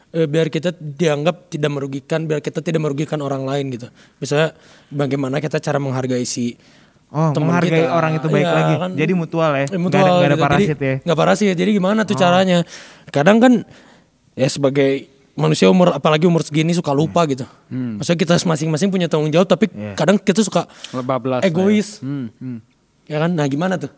[0.08, 3.92] Eh, biar kita dianggap tidak merugikan, biar kita tidak merugikan orang lain gitu.
[4.16, 4.56] Misalnya
[4.88, 6.56] bagaimana kita cara menghargai si
[7.08, 7.88] Oh, teman menghargai kita.
[7.88, 8.74] orang itu baik Iya, lagi.
[8.78, 8.90] kan.
[8.92, 9.58] Jadi mutual ya.
[9.58, 10.44] Eh, Nggak mutual ada, nggak ada gitu.
[10.44, 10.96] parasit Jadi, ya.
[11.02, 11.56] Nggak parasit.
[11.56, 12.58] Jadi gimana tuh caranya?
[13.06, 13.52] Kadang kan
[14.34, 14.90] ya sebagai
[15.32, 17.48] manusia umur apalagi umur segini suka lupa gitu.
[17.68, 21.40] Maksudnya kita masing-masing punya tanggung jawab tapi kadang kita suka Bablas.
[21.42, 22.00] egois.
[22.00, 22.58] Hmm, hmm.
[23.06, 23.32] Ya kan?
[23.32, 23.88] Nah, gimana tuh?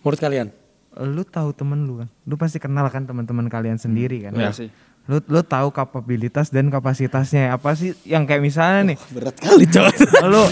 [0.00, 0.48] Menurut kalian?
[0.94, 2.08] Lu tahu temen lu kan.
[2.24, 4.32] Lu pasti kenal kan teman-teman kalian sendiri kan.
[4.32, 4.68] Iya sih.
[5.06, 7.94] Lu lu tahu kapabilitas dan kapasitasnya apa sih?
[8.02, 8.98] Yang kayak misalnya nih.
[9.14, 9.94] Berat kali, coy.
[10.34, 10.42] lu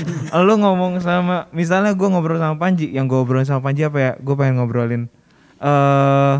[0.47, 4.13] lu ngomong sama misalnya gue ngobrol sama Panji yang gue obrolin sama Panji apa ya?
[4.23, 5.11] Gue pengen ngobrolin
[5.59, 6.35] eh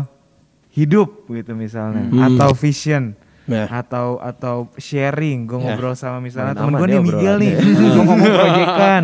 [0.75, 3.69] hidup gitu misalnya atau vision Ya.
[3.69, 5.45] atau atau sharing.
[5.45, 7.51] Gue ngobrol sama misalnya Main temen gue ya nih Miguel nih.
[7.93, 9.03] Gue ngomong proyekan.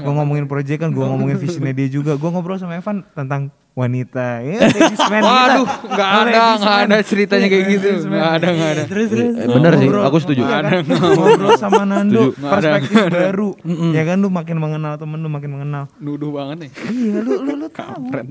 [0.00, 2.16] Gue ngomongin proyekan gue ngomongin visionnya dia juga.
[2.16, 4.70] Gue ngobrol sama Evan tentang wanita ya.
[5.18, 7.88] Waduh, nggak ada, nggak ada ceritanya kayak gitu.
[8.06, 8.82] Nggak ada, nggak ada.
[8.86, 9.32] Terus terus.
[9.34, 10.40] Eh, bener sih, aku setuju.
[10.40, 10.82] Iya kan?
[10.86, 13.50] ngobrol sama Nando Nggak ada, perspektif baru
[13.90, 16.70] ya kan lu makin mengenal temen lu makin mengenal Nuduh banget nih.
[16.88, 18.26] iya lu lu lu tahu Kampret.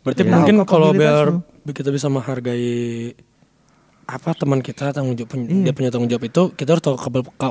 [0.00, 1.42] Berarti Ya, mungkin kalau biar lu.
[1.66, 3.10] kita bisa menghargai
[4.06, 5.66] apa teman kita tanggung jawab Iya.
[5.66, 6.94] dia punya tanggung jawab itu kita harus tahu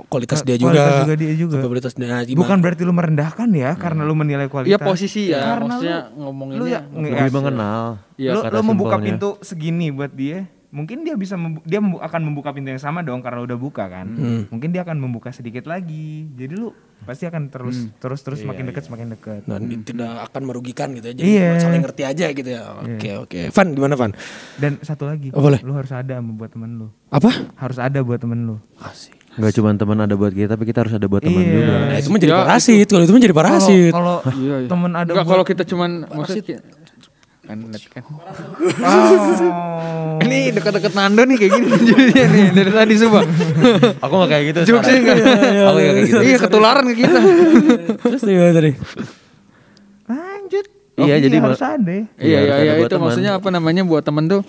[0.08, 1.04] kualitas dia Kualitas juga.
[1.04, 1.56] juga dia juga.
[1.60, 2.40] Kapabilitas dia nah, gimana?
[2.42, 4.72] Bukan berarti lu merendahkan ya karena lu menilai kualitas.
[4.72, 6.60] Iya posisi ya, Karena maksudnya lu- ngomonginnya.
[6.62, 6.82] lu ya
[7.20, 7.84] Lebih mengenal.
[8.16, 9.08] Iya, lu, kata lu membuka simpelnya.
[9.12, 13.00] pintu segini buat dia mungkin dia bisa membu- dia membu- akan membuka pintu yang sama
[13.00, 14.12] dong karena udah buka kan
[14.46, 18.84] mungkin dia akan membuka sedikit lagi jadi lu pasti akan terus terus terus semakin dekat
[18.84, 21.14] semakin dekat dan tidak akan merugikan gitu ya.
[21.14, 21.50] Jadi Iya.
[21.60, 22.62] saling ngerti aja gitu ya.
[22.78, 23.40] Oke oke.
[23.48, 24.12] Van gimana Van?
[24.56, 25.62] dan satu lagi Oh, boleh.
[25.62, 27.30] lu harus ada buat temen lu Apa?
[27.56, 29.16] harus ada buat temen lu Asik.
[29.36, 31.52] Gak cuma teman ada buat kita, tapi kita harus ada buat teman Iya.
[31.54, 31.76] juga.
[31.86, 32.88] Nah, itu menjadi Ya, parasit.
[32.88, 33.92] Kalau itu menjadi parasit.
[33.92, 34.68] kalau Iya, iya.
[34.68, 36.58] temen ada Enggak buat kalau kita cuman maksudnya
[37.46, 38.02] kan net kan.
[38.82, 40.18] oh.
[40.20, 43.24] Ini dekat-dekat Nando nih kayak gini jadinya nih dari tadi sumpah.
[44.00, 44.60] Aku gak kayak gitu.
[44.66, 44.96] Sekarang.
[44.96, 45.16] enggak.
[45.64, 46.20] Aku gak kayak gitu.
[46.24, 47.20] Iya ketularan ke kita.
[48.02, 48.72] Terus gimana tadi?
[50.06, 53.02] lanjut Iya, jadi harus ma- ada Iya harus iya iya itu teman.
[53.04, 54.42] maksudnya apa namanya buat temen tuh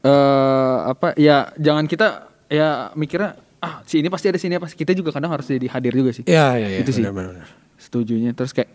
[0.00, 4.92] eh apa ya jangan kita ya mikirnya ah si ini pasti ada sini pasti kita
[4.92, 6.22] juga kadang harus jadi hadir juga sih.
[6.22, 6.78] Iya iya iya.
[6.78, 7.02] Itu sih.
[7.02, 7.46] Benar, benar, benar.
[7.76, 8.68] Setujunya terus kayak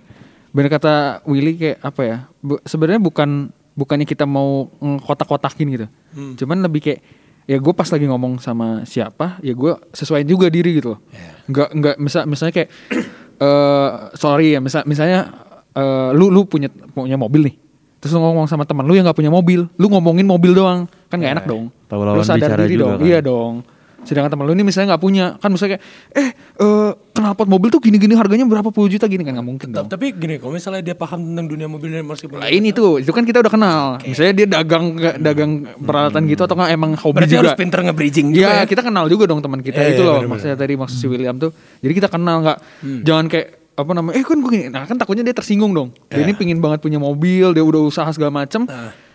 [0.51, 2.17] bener kata Willy kayak apa ya?
[2.37, 4.69] bu- sebenarnya bukan bukannya kita mau
[5.03, 5.87] kotak-kotakin gitu.
[6.39, 6.99] Cuman lebih kayak
[7.43, 10.99] ya gue pas lagi ngomong sama siapa ya gue sesuaiin juga diri gitu loh.
[11.49, 12.69] Nggak nggak misal misalnya kayak
[13.45, 15.33] eh sorry ya misal misalnya
[15.75, 17.55] eh, lu lu punya punya mobil nih.
[18.03, 21.23] Terus lu ngomong sama teman lu yang nggak punya mobil, lu ngomongin mobil doang, kan
[21.23, 21.71] nggak enak dong.
[21.87, 23.07] Tahu Lu sadar diri dong, kan.
[23.07, 23.63] iya dong.
[24.03, 27.79] Sedangkan teman lu ini misalnya nggak punya, kan misalnya kayak, eh eh knalpot mobil tuh
[27.79, 29.87] gini-gini harganya berapa puluh juta gini kan nggak mungkin dong.
[29.87, 33.11] Tapi gini, kalau misalnya dia paham tentang dunia mobil dan meskipun Lah ini tuh, itu
[33.15, 33.81] kan kita udah kenal.
[34.03, 34.85] Misalnya dia dagang
[35.17, 37.41] dagang peralatan gitu atau nggak emang hobi berarti juga.
[37.47, 38.63] harus pinter nge-bridging juga Iya, ya.
[38.67, 40.19] kita kenal juga dong teman kita Iya, itu iya, loh.
[40.27, 41.51] Maksudnya tadi maksud si William tuh.
[41.79, 42.57] Jadi kita kenal nggak
[43.07, 44.13] jangan kayak apa namanya?
[44.19, 44.65] Eh kan gue gini.
[44.69, 45.89] Nah, kan takutnya dia tersinggung dong.
[46.11, 48.67] Dia ini pingin banget punya mobil, dia udah usaha segala macem.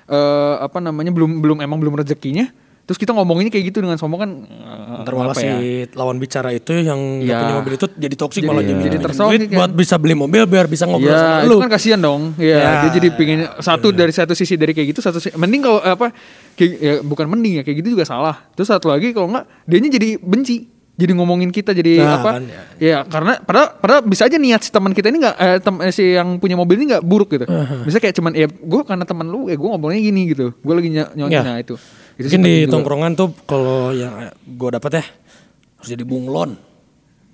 [0.08, 1.12] Eh, apa namanya?
[1.12, 2.48] belum belum emang belum rezekinya.
[2.88, 5.92] Terus kita ngomonginnya kayak gitu dengan sombong kan eh, Ntar malah apa si ya?
[5.92, 7.36] lawan bicara itu yang nggak Iya.
[7.38, 8.70] punya mobil itu jadi toksik malah iya.
[8.70, 9.56] jadi, jadi duit kan.
[9.60, 11.56] buat bisa beli mobil biar bisa ngobrol Iya, sama itu lu.
[11.60, 12.22] kan kasihan dong.
[12.34, 12.70] Iya, Ya.
[12.80, 16.16] dia jadi pingin satu dari satu sisi dari kayak gitu, satu sisi, mending kalau apa
[16.54, 18.48] kayak ya, bukan mending ya kayak gitu juga salah.
[18.52, 20.56] Terus satu lagi kalau enggak dianya jadi benci.
[20.96, 22.30] Jadi ngomongin kita jadi Nah, apa?
[22.32, 22.62] kan, ya.
[22.82, 22.98] ya.
[23.04, 26.04] karena padahal, padahal bisa aja niat si teman kita ini enggak eh, tem- eh, si
[26.10, 27.46] yang punya mobil ini enggak buruk gitu.
[27.84, 30.50] Bisa kayak cuman ya gue karena teman lu ya gue ngomongnya gini gitu.
[30.56, 31.42] Gue lagi ny- nyonya Ya.
[31.44, 31.78] nah itu.
[32.18, 32.72] Itu Mungkin di juga.
[32.74, 35.04] tongkrongan tuh kalau yang gue dapat ya
[35.78, 36.58] harus jadi bunglon.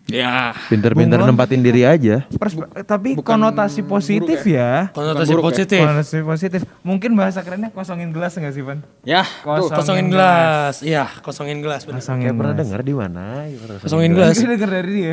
[0.04, 0.52] Ya.
[0.68, 2.28] Pinter-pinter nempatin diri aja.
[2.28, 4.92] Pers- tapi Bukan konotasi positif ya.
[4.92, 5.48] Konotasi buruk ya?
[5.48, 5.80] positif.
[5.80, 6.60] Konotasi positif.
[6.84, 8.84] Mungkin bahasa kerennya kosongin gelas enggak sih, Van?
[9.00, 9.24] Ya.
[9.40, 10.84] Kosongin Kosongin gelas.
[10.84, 11.88] Iya, kosongin gelas.
[11.88, 12.60] Kosongin Kayak pernah gelas.
[12.68, 13.24] denger di mana?
[13.48, 14.36] gitu, Kosongin gelas.
[14.36, 15.12] Gue denger dari dia.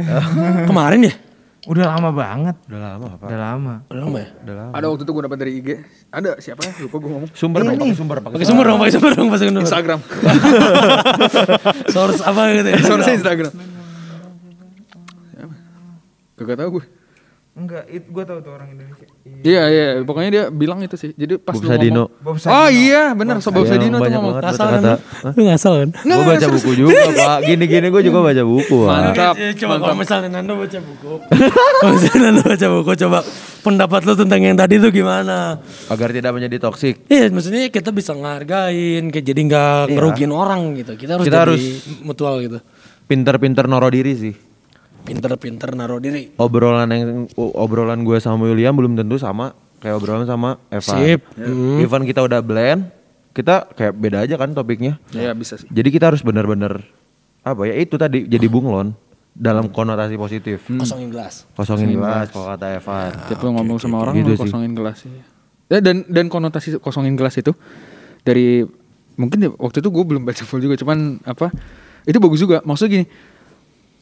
[0.68, 1.14] Kemarin ya?
[1.70, 2.56] Udah lama banget.
[2.66, 3.26] Udah lama apa?
[3.30, 3.74] Udah lama.
[3.86, 4.30] Udah lama ya?
[4.42, 4.72] Udah lama.
[4.74, 5.70] Ada waktu itu gue dapat dari IG.
[6.10, 6.74] Ada siapa ya?
[6.82, 7.30] Lupa gue ngomong.
[7.38, 9.62] Sumber dong, pakai sumber, pakai Pakai sumber dong, pakai sumber dong, pakai sumber.
[9.62, 10.00] Instagram.
[11.94, 12.80] Source apa gitu ya?
[12.82, 13.54] Source Instagram.
[16.42, 16.86] Gak tau gue.
[17.52, 19.04] Enggak, itu gue tahu tuh orang Indonesia.
[19.44, 21.12] Iya iya, pokoknya dia bilang itu sih.
[21.12, 22.04] Jadi pas Bob lu Sadino.
[22.08, 22.24] ngomong.
[22.24, 24.34] Bob Oh iya, benar Bob Iya, Sadino tuh banyak ngomong.
[24.34, 24.82] banget Ngasal kan?
[25.36, 25.90] Lu ngasal kan?
[26.00, 27.38] Gue baca buku juga pak.
[27.44, 28.98] Gini-gini gue juga baca buku pak.
[29.04, 29.34] Mantap.
[29.36, 31.12] Ya, coba kalau misalnya Nando baca buku.
[31.76, 33.20] kalau misalnya Nando baca buku, coba
[33.62, 35.38] pendapat lu tentang yang tadi tuh gimana?
[35.92, 37.04] Agar tidak menjadi toksik.
[37.12, 40.96] Iya, maksudnya kita bisa ngehargain, kayak jadi nggak ngerugiin orang gitu.
[40.96, 42.64] Kita harus Kita jadi harus- mutual gitu.
[43.06, 44.34] Pinter-pinter noro diri sih.
[45.02, 46.34] Pinter-pinter naruh diri.
[46.38, 50.94] Obrolan yang obrolan gue sama William belum tentu sama kayak obrolan sama Eva.
[50.98, 51.22] Sip.
[51.82, 52.88] Even kita udah blend,
[53.34, 55.02] kita kayak beda aja kan topiknya.
[55.12, 55.66] Iya bisa sih.
[55.74, 56.86] Jadi kita harus benar-benar
[57.42, 58.94] apa ya itu tadi jadi bunglon
[59.34, 60.62] dalam konotasi positif.
[60.70, 61.50] Kosongin gelas.
[61.58, 63.12] Kosongin gelas kalau kata Evan.
[63.26, 64.44] Tiap lu ngomong sama orang Gitu lu sih.
[64.46, 65.02] kosongin gelas.
[65.72, 67.56] Ya, dan dan konotasi kosongin gelas itu
[68.22, 68.68] dari
[69.18, 71.50] mungkin ya, waktu itu gue belum baca full juga, cuman apa
[72.06, 72.60] itu bagus juga.
[72.62, 73.06] Maksudnya gini,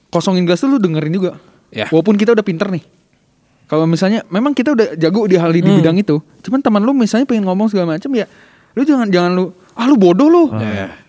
[0.09, 1.31] kosongin gelas tuh lu dengerin juga.
[1.69, 1.85] Ya.
[1.87, 2.81] Walaupun kita udah pinter nih.
[3.65, 7.23] Kalau misalnya memang kita udah jago di hal di bidang itu, cuman teman lu misalnya
[7.23, 8.25] pengen ngomong segala macam ya,
[8.73, 9.45] lu jangan jangan lu
[9.75, 10.43] ah lu bodoh lu.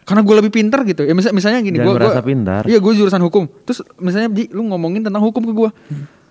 [0.04, 1.02] Karena gue lebih pinter gitu.
[1.02, 2.62] Ya misal, misalnya gini, Jangan gue merasa pintar.
[2.66, 3.46] Iya, gue jurusan hukum.
[3.62, 5.70] Terus misalnya Ji, lu ngomongin tentang hukum ke gue.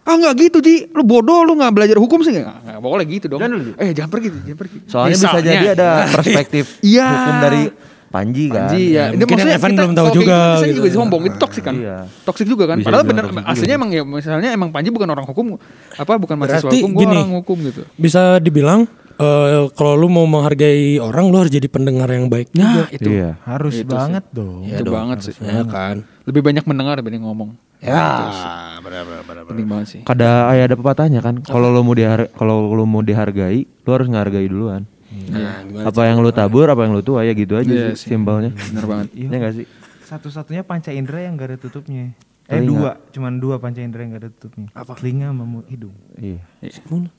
[0.03, 3.41] Ah nggak gitu Ji, lu bodoh lu nggak belajar hukum sih nggak boleh gitu dong.
[3.73, 4.77] eh jangan pergi, jangan pergi.
[4.85, 5.49] Soalnya bisa Misalnya.
[5.49, 7.07] jadi ada perspektif Iya.
[7.09, 7.61] hukum dari
[8.09, 8.67] Panji kan.
[8.67, 9.13] Panji ya.
[9.13, 10.77] Ya, mungkin yang Evan belum tahu juga Saya gitu.
[10.81, 11.75] juga sombong itu toksik kan.
[11.77, 11.97] Iya.
[12.25, 12.81] Toksik juga kan.
[12.81, 13.51] Bisa Padahal bener toksik juga.
[13.53, 15.45] aslinya emang ya misalnya emang Panji bukan orang hukum
[15.93, 17.15] apa bukan mahasiswa Berarti hukum, gue gini.
[17.15, 17.81] orang hukum gitu.
[17.95, 22.49] Bisa dibilang eh, kalau lu mau menghargai orang, lu harus jadi pendengar yang baik.
[22.55, 23.09] Nah, itu.
[23.11, 23.37] Iya.
[23.43, 24.63] Harus Itu banget dong.
[24.63, 25.33] itu banget sih.
[25.39, 26.01] Ya kan?
[26.23, 27.53] Lebih banyak mendengar dibanding ngomong.
[27.79, 28.35] Ya,
[28.83, 29.47] benar-benar.
[29.47, 30.01] Penting banget sih.
[30.03, 31.39] Kada ayah ada pepatahnya kan.
[31.39, 34.83] Kalau lo mau dihar kalau lo mau dihargai, lo harus ngehargai duluan.
[35.09, 35.85] Nah, gimana?
[35.85, 38.53] Apa yang lu tabur, apa yang lu tuai ya gitu aja Iya sih, simpelnya.
[38.53, 39.07] Bener banget.
[39.11, 39.65] Iya enggak sih?
[40.01, 42.13] Satu-satunya panca indera yang gak ada tutupnya.
[42.45, 42.67] Eh Telinga.
[42.67, 44.67] dua, cuman dua panca indera yang gak ada tutupnya.
[44.71, 44.93] Apa?
[44.95, 45.93] Telinga sama hidung.
[46.15, 46.41] Iya.
[46.87, 47.13] Mulut.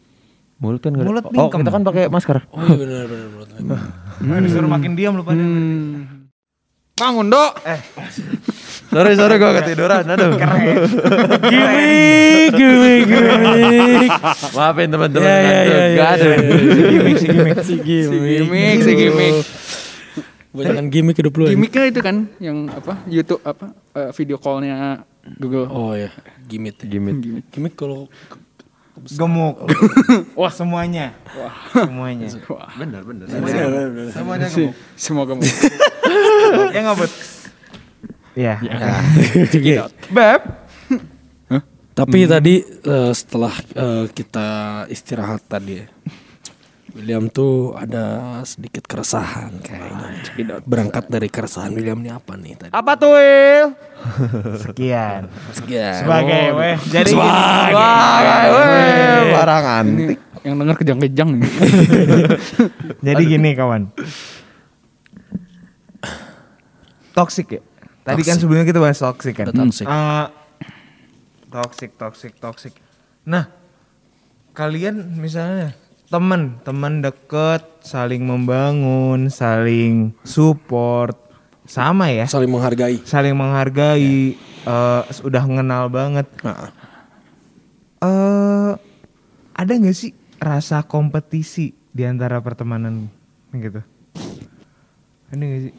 [0.60, 2.36] Mulut kan nggak ada- Mulut Oh, kita kan pakai masker.
[2.50, 3.78] Oh iya benar benar benar.
[4.20, 4.42] Hmm.
[4.44, 5.40] Disuruh makin diam lu pada.
[5.40, 6.19] Hmm.
[7.00, 7.52] Bangun, Dok.
[8.92, 10.04] sorry, sorry gua ketiduran.
[10.04, 10.36] Aduh.
[11.48, 14.10] Gimik, gimik, gimik.
[14.52, 15.24] Maafin teman-teman.
[15.24, 15.72] Ya ya ngantuk.
[15.72, 15.88] ya.
[15.96, 16.26] Nggak ada.
[16.92, 18.20] Gimik, si gimik, si gimik.
[18.44, 19.34] gimik, si gimik.
[20.50, 21.44] Banyakan gimik hidup lu.
[21.48, 21.50] ya.
[21.56, 23.00] Gimiknya itu kan yang apa?
[23.08, 23.72] YouTube apa?
[23.96, 25.00] eh, video call-nya
[25.40, 25.66] Google.
[25.72, 26.12] Oh ya,
[26.44, 26.84] gimik.
[26.84, 27.48] Gimik.
[27.48, 28.12] Gimik kalau
[29.00, 29.64] Gemuk.
[30.40, 31.16] Wah semuanya.
[31.32, 32.28] Wah semuanya.
[32.52, 33.26] Wah, Benar, benar.
[34.12, 34.76] Semuanya gemuk.
[35.00, 35.40] semua kamu.
[36.74, 37.12] Ya nggak bud?
[38.38, 38.54] Iya.
[40.10, 40.42] Beb.
[41.90, 44.48] Tapi tadi eh, setelah eh, kita
[44.88, 45.84] istirahat tadi
[46.90, 50.60] William tuh ada sedikit keresahan kayaknya.
[50.66, 52.72] Berangkat dari keresahan William ini apa nih tadi?
[52.74, 53.68] Apa tuh, Will?
[54.58, 55.30] Sekian.
[55.54, 56.02] Sekian.
[56.02, 56.76] Sebagai weh.
[56.90, 57.14] Jadi.
[57.14, 57.70] Wah,
[58.50, 60.18] weh, barang antik.
[60.40, 61.52] yang denger kejang-kejang nih.
[63.06, 63.92] Jadi gini kawan.
[67.20, 67.62] Toxic ya.
[68.00, 69.52] Tadi kan sebelumnya kita bahas toxic kan.
[69.52, 69.84] Ada toxic.
[69.84, 70.26] Eh,
[71.52, 72.72] toxic, toxic, toxic.
[73.28, 73.44] Nah,
[74.56, 75.76] kalian misalnya
[76.08, 81.14] teman, teman deket, saling membangun, saling support,
[81.68, 82.98] sama ya, Saling menghargai.
[83.04, 86.26] saling menghargai, eh, udah mengenal banget.
[86.42, 86.72] Nah,
[88.00, 88.72] eh
[89.54, 93.12] ada nggak sih rasa kompetisi di antara pertemanan
[93.52, 93.84] gitu?
[95.30, 95.74] Ada nggak sih?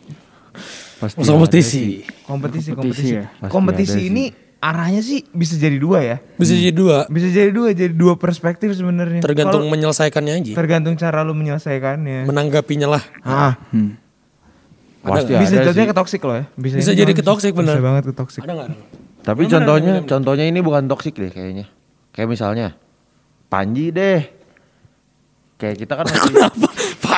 [1.01, 2.05] Pasti masa kompetisi.
[2.21, 3.05] Kompetisi, Kompetisi kompetisi.
[3.11, 3.25] ya?
[3.33, 4.23] Pasti Kompetisi ada ini
[4.61, 6.17] arahnya sih bisa jadi dua ya.
[6.37, 6.97] Bisa jadi dua.
[7.09, 9.19] Bisa jadi dua, jadi dua perspektif sebenarnya.
[9.19, 10.53] Tergantung Kalau- menyelesaikannya aja.
[10.53, 12.29] tergantung cara lu menyelesaikannya.
[12.29, 13.03] Menanggapinya lah.
[13.21, 13.97] ah, Hmm.
[15.01, 15.89] Pasti bisa jadinya sih.
[15.89, 16.45] ke toxic loh ya.
[16.53, 17.73] Bisa, Bisa jadi ke toxic, bener.
[17.73, 18.41] Bisa banget ke toxic.
[18.45, 18.69] Ada nggak?
[18.69, 19.25] ada nggak?
[19.25, 21.65] Tapi contohnya, contohnya ini bukan toksik deh kayaknya.
[22.13, 22.67] Kayak misalnya
[23.49, 24.29] Panji deh.
[25.57, 26.33] Kayak kita kan masih?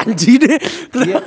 [0.03, 0.59] Panji deh.
[0.93, 1.17] Iya,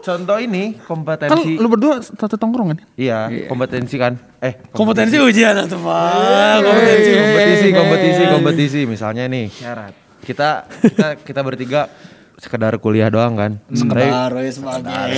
[0.00, 1.54] contoh ini Kan kompetensi.
[1.54, 2.80] lu berdua satu tongkrongan.
[2.94, 4.16] Iya, kompetensi kan.
[4.38, 6.56] Eh, Kompetensi ujian atau Pak?
[6.58, 7.10] Kompetensi.
[7.12, 8.80] kompetisi, kompetisi, kompetisi.
[8.84, 9.92] Misalnya nih, Syarat.
[10.20, 10.50] kita
[10.82, 11.86] kita kita bertiga
[12.34, 13.52] sekedar kuliah doang kan.
[13.62, 15.14] Tapi- Sekedar ya sebagai.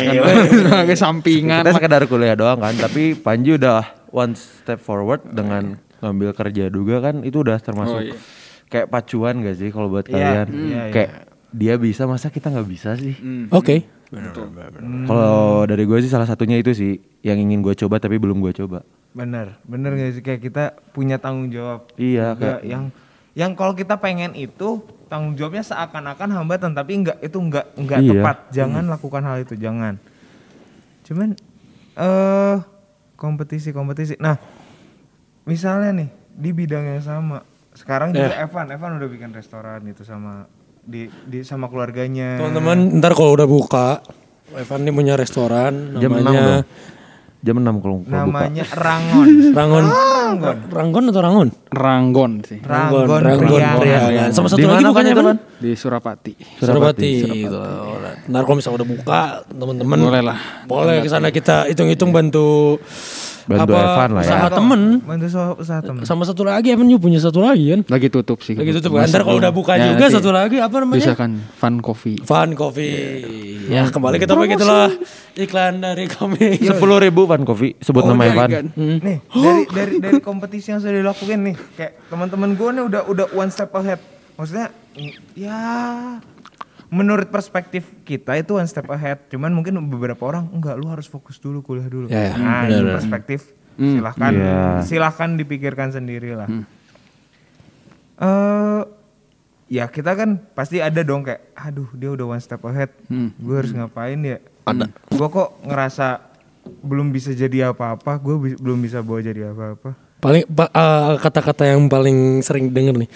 [0.50, 1.62] Sebagai sampingan.
[1.62, 2.74] kita sekedar kuliah doang kan.
[2.74, 7.22] Tapi Panji udah one step forward dengan ngambil kerja juga kan.
[7.22, 8.16] Itu udah termasuk Oh, iya.
[8.66, 10.46] kayak pacuan gak sih kalau buat Iya, kalian?
[10.52, 11.10] iya, kayak
[11.54, 13.14] dia bisa masa kita nggak bisa sih?
[13.54, 13.86] Oke.
[15.06, 18.52] Kalau dari gue sih salah satunya itu sih yang ingin gue coba tapi belum gue
[18.58, 18.82] coba.
[19.14, 21.86] Bener, bener gak sih kayak kita punya tanggung jawab.
[21.94, 22.84] Iya, kayak yang
[23.34, 28.10] yang kalau kita pengen itu tanggung jawabnya seakan-akan hambatan tapi enggak itu enggak enggak Iya.
[28.10, 28.36] tepat.
[28.50, 29.94] Jangan lakukan hal itu, jangan.
[31.06, 31.38] Cuman
[31.94, 32.56] eh
[33.14, 34.18] kompetisi kompetisi.
[34.18, 34.34] Nah,
[35.46, 37.46] misalnya nih di bidang yang sama.
[37.74, 40.46] Sekarang juga Evan, Evan udah bikin restoran itu sama
[40.84, 42.38] di, di sama keluarganya.
[42.38, 44.04] Teman-teman, ntar kalau udah buka,
[44.54, 46.62] Evan ini punya restoran Jam 6 namanya.
[47.44, 48.12] Jam 6 kalau kalau buka.
[48.24, 49.28] namanya Rangon.
[49.52, 49.84] Rangon.
[50.72, 51.48] Ranggon atau Rangon?
[51.68, 52.58] Ranggon sih.
[52.64, 53.04] Rangon.
[53.84, 54.30] Priangan.
[54.32, 55.36] Sama satu lagi bukannya kan?
[55.60, 56.32] Di Surapati.
[56.56, 57.12] Surabati.
[57.44, 57.60] Gitu.
[58.32, 60.38] Ntar kalau misalnya udah buka, teman-teman Boleh lah.
[60.64, 62.80] Boleh ke sana kita hitung-hitung bantu
[63.44, 64.28] Bantu Evan lah ya.
[64.32, 64.80] usaha temen.
[65.04, 65.24] Bantu
[65.60, 66.02] usaha, temen.
[66.02, 67.80] Sama satu lagi Evan juga punya satu lagi kan.
[67.86, 68.56] Lagi tutup sih.
[68.56, 69.04] Lagi tutup kan.
[69.04, 70.98] Ntar kalau udah buka Ya, juga nanti satu lagi apa namanya?
[71.00, 72.16] Bisa kan Fun Coffee.
[72.24, 73.68] Fun Coffee.
[73.68, 74.88] Ya kembali kita pakai itulah
[75.34, 76.60] iklan dari kami.
[76.60, 78.48] Sepuluh ribu Van Coffee sebut Oh, nama iya, Evan.
[78.50, 78.64] kan.
[78.76, 83.26] Nih, dari dari dari kompetisi yang sudah dilakukan nih, kayak teman-teman gue nih udah udah
[83.32, 84.00] one step ahead.
[84.34, 84.68] Maksudnya
[85.32, 85.60] ya
[86.92, 89.24] menurut perspektif kita itu one step ahead.
[89.28, 92.06] Cuman mungkin beberapa orang enggak lu harus fokus dulu kuliah dulu.
[92.08, 92.94] Ya, ya, nah, benar, itu benar.
[93.00, 93.40] perspektif
[93.74, 94.58] silahkan Iya.
[94.86, 96.46] silahkan dipikirkan sendiri lah.
[98.14, 98.82] Eh,
[99.66, 103.74] ya kita kan pasti ada dong kayak, aduh dia udah one step ahead, gue harus
[103.74, 104.38] ngapain ya?
[104.62, 104.86] Ada.
[105.10, 106.22] Gue kok ngerasa
[106.86, 110.03] belum bisa jadi apa-apa, gue belum bisa bawa jadi apa-apa.
[110.24, 113.08] Paling pa- eh, kata-kata yang paling sering denger nih.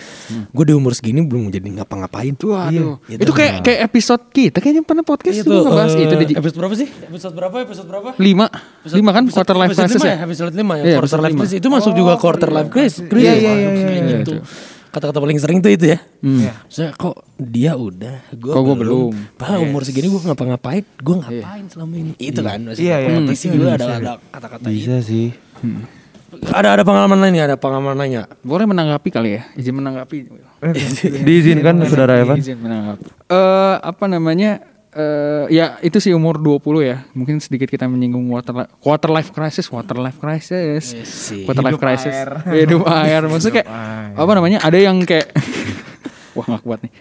[0.52, 2.36] Gue di umur segini belum jadi ngapa-ngapain.
[2.36, 3.00] Waduh.
[3.08, 6.14] Iya, itu kayak kayak episode kita kayaknya pernah podcast Itu itu ngebahas eh, itu.
[6.20, 6.34] Ji.
[6.36, 6.88] episode berapa sih?
[7.08, 7.56] Episode berapa?
[7.64, 8.08] Episode berapa?
[8.20, 8.46] Lima.
[8.84, 10.16] Lima kan quarter life episode crisis lima ya.
[10.20, 10.60] Episode 5 ya.
[10.60, 11.40] Iya, quarter episode life lima.
[11.40, 13.00] crisis itu masuk juga quarter life crisis.
[13.08, 14.32] Iya, iya, iya, iya, iya, gitu.
[14.36, 14.44] itu.
[14.88, 15.98] Kata-kata paling sering tuh itu ya.
[16.20, 16.52] Iya.
[16.66, 19.12] Saya kok dia udah, gua Kok gua belum?
[19.36, 22.12] Padahal umur segini gua ngapa-ngapain, gua ngapain selama ini?
[22.16, 23.08] Itu kan maksudnya Iya, iya.
[23.12, 24.76] kompetisi juga ada ada kata-kata itu.
[24.76, 25.32] Bisa sih.
[26.48, 28.29] Ada ada pengalaman lain nih, ada pengalaman lain nggak?
[28.46, 29.42] Boleh menanggapi kali ya?
[29.59, 30.16] Izin menanggapi.
[31.27, 32.38] Diizinkan saudara Evan.
[32.38, 33.05] Izin menanggapi.
[33.29, 34.62] Eh apa namanya?
[34.88, 37.05] eh ya itu sih umur 20 ya.
[37.12, 40.96] Mungkin sedikit kita menyinggung water quarter life crisis, water life crisis.
[41.44, 42.14] Quarter life Hidup crisis.
[42.14, 42.31] air.
[42.64, 43.22] Hidup air.
[43.29, 43.68] Maksudnya kayak
[44.16, 44.59] apa namanya?
[44.64, 45.29] Ada yang kayak
[46.38, 46.92] wah gak kuat nih.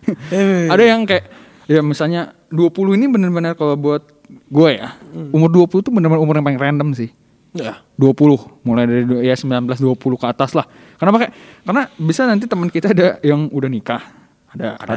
[0.67, 1.25] ada yang kayak
[1.69, 4.99] ya misalnya 20 ini benar-benar kalau buat gue ya.
[5.31, 7.09] Umur 20 tuh benar-benar umur yang paling random sih.
[7.51, 7.79] Ya.
[7.95, 8.13] 20
[8.61, 10.67] mulai dari ya 19 20 ke atas lah.
[10.95, 11.33] Kenapa kayak
[11.63, 14.03] karena bisa nanti teman kita ada yang udah nikah.
[14.47, 14.93] Ada ada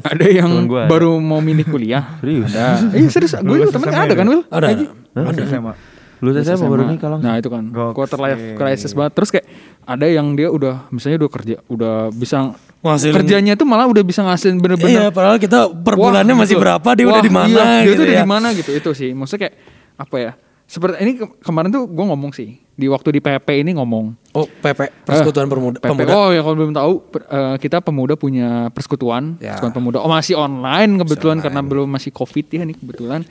[0.00, 0.90] ada, yang Temen gua ada.
[0.90, 2.14] baru mau milih kuliah.
[2.20, 2.50] Serius?
[2.50, 2.66] Ada.
[2.92, 3.32] Iya serius.
[3.36, 4.30] Gue Lulus temen ada kan, ya?
[4.30, 4.42] Will?
[4.46, 4.66] Ada.
[4.68, 4.84] Lagi.
[5.14, 5.72] Ada SMA.
[6.18, 6.68] Lu saya SMA.
[6.68, 7.26] baru nikah langsung.
[7.26, 7.92] Nah, itu kan Gokil.
[7.92, 9.12] quarter life crisis banget.
[9.12, 9.46] Terus kayak
[9.82, 14.20] ada yang dia udah misalnya udah kerja, udah bisa Ngasilin- kerjanya tuh malah udah bisa
[14.20, 17.64] ngasilin Iya, bener-bener padahal kita per bulannya masih berapa, dia Wah, udah di mana iya,
[17.80, 18.22] dia gitu tuh udah ya.
[18.24, 19.10] di mana gitu itu sih.
[19.12, 19.54] Maksudnya kayak
[19.96, 20.32] apa ya?
[20.64, 24.48] Seperti ini ke- kemarin tuh gue ngomong sih di waktu di PP ini ngomong Oh,
[24.48, 25.78] PP, Persekutuan Pemuda.
[25.78, 25.86] PP.
[25.86, 26.10] Pemuda.
[26.10, 29.54] Oh ya kalau belum tahu per- eh, kita pemuda punya persekutuan, Ya.
[29.54, 29.98] persekutuan pemuda.
[29.98, 33.22] Oh masih online kebetulan karena belum masih covid ya nih kebetulan.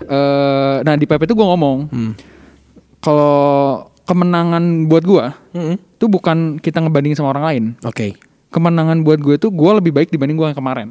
[0.00, 2.12] Eh, nah di PP itu gue ngomong Hmm.
[2.98, 3.36] kalau
[4.02, 5.76] kemenangan buat gue Mm-mm.
[5.78, 7.64] itu bukan kita ngebandingin sama orang lain.
[7.82, 8.18] Oke.
[8.50, 10.88] Kemenangan buat gue tuh gue lebih baik dibanding gue yang kemarin.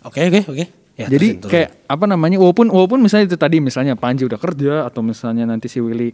[0.00, 0.64] Oke, oke, oke.
[0.98, 4.98] Ya, Jadi kayak apa namanya walaupun walaupun misalnya itu tadi misalnya Panji udah kerja atau
[4.98, 6.10] misalnya nanti si Willy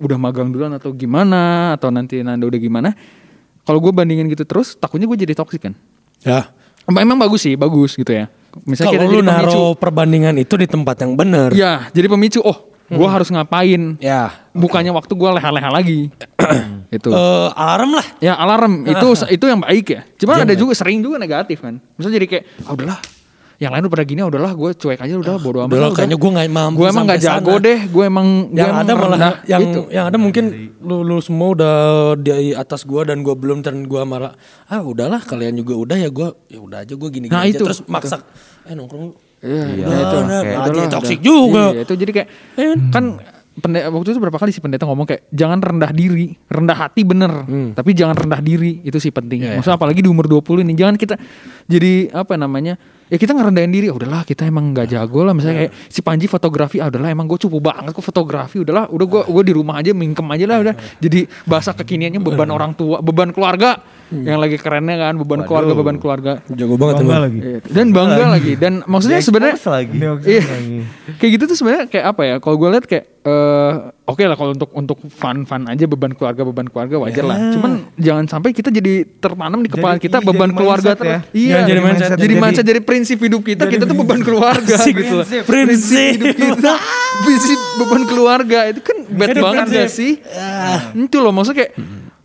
[0.00, 2.96] udah magang duluan atau gimana atau nanti Nanda udah gimana
[3.68, 5.76] kalau gue bandingin gitu terus takutnya gue jadi toksik kan?
[6.24, 6.48] Ya.
[6.88, 8.32] emang bagus sih bagus gitu ya.
[8.64, 11.52] Misalnya kita Kalau lu naruh perbandingan itu di tempat yang benar.
[11.52, 14.00] ya jadi pemicu oh gue harus ngapain?
[14.00, 14.48] Ya.
[14.56, 16.00] bukannya waktu gue leha-leha lagi.
[16.92, 18.06] Itu Eh, alarm lah.
[18.16, 18.88] ya alarm.
[18.88, 20.00] Itu itu yang baik ya.
[20.16, 21.80] Cuma ada juga sering juga negatif kan?
[22.00, 23.00] Misalnya jadi kayak ah udahlah
[23.62, 25.86] yang lain udah pada gini ah, udahlah gue cuek aja udah bodo amat Udah lah,
[25.86, 27.62] lah, kayaknya gue gak mampu gue emang gak jago sana.
[27.62, 29.34] deh gue emang gua Yang emang ada malah rendah.
[29.44, 29.80] yang Gitu.
[29.88, 30.44] yang ada mungkin
[30.76, 31.76] lu, lu semua udah
[32.16, 34.34] di atas gua dan gua belum dan gua malah
[34.66, 37.54] ah udahlah kalian juga udah ya gua ya udah aja gua gini, gini Nah, aja
[37.54, 38.18] itu, terus maksa
[38.62, 39.86] eh nongkrong Iya, Iya, itu.
[39.86, 41.64] udah, Kayak malah udahlah, jadi toksik juga.
[41.68, 42.28] Iya, itu jadi kayak
[42.90, 43.04] kan
[43.52, 47.42] pendeta waktu itu berapa kali sih pendeta ngomong kayak jangan rendah diri, rendah hati bener,
[47.72, 49.42] tapi jangan rendah diri itu sih penting.
[49.52, 51.18] Maksudnya apalagi di umur 20 ini jangan kita
[51.64, 52.78] jadi apa namanya?
[53.08, 55.32] Ya kita ngerendahin diri, "Ah, udahlah kita emang nggak jago lah.
[55.32, 59.06] Misalnya kayak si Panji fotografi, ah udahlah emang gue cupu banget kok fotografi, udahlah udah
[59.06, 60.74] gue gue di rumah aja mingkem aja lah udah.
[60.98, 63.82] Jadi bahasa kekiniannya beban orang tua, beban keluarga.
[64.12, 66.32] Yang lagi kerennya kan beban keluarga, beban keluarga.
[66.52, 67.38] jago banget Bangga lagi.
[67.40, 68.52] Iya, Dan bangga lagi.
[68.60, 69.56] dan maksudnya sebenarnya.
[70.22, 70.42] Iya.
[71.16, 72.34] kayak gitu tuh sebenarnya kayak apa ya?
[72.36, 76.42] Kalau gue lihat kayak eh oke lah kalau untuk untuk fun fun aja beban keluarga
[76.42, 77.38] beban keluarga wajar lah.
[77.54, 80.98] Cuman jangan sampai kita jadi tertanam di kepala Jadi- kita iya, beban jadi keluarga mindset
[80.98, 81.12] terus.
[81.12, 81.20] ya.
[81.32, 82.08] Iya, Jangan jadi mindset.
[82.08, 85.26] Jadi Jadi- mindset jadi prinsip hidup kita kita tuh beban keluarga gitu loh.
[85.46, 86.12] Prinsip.
[86.18, 86.72] hidup kita
[87.22, 90.12] prinsip beban keluarga itu kan bad banget gak sih?
[90.94, 91.72] Itu loh maksudnya kayak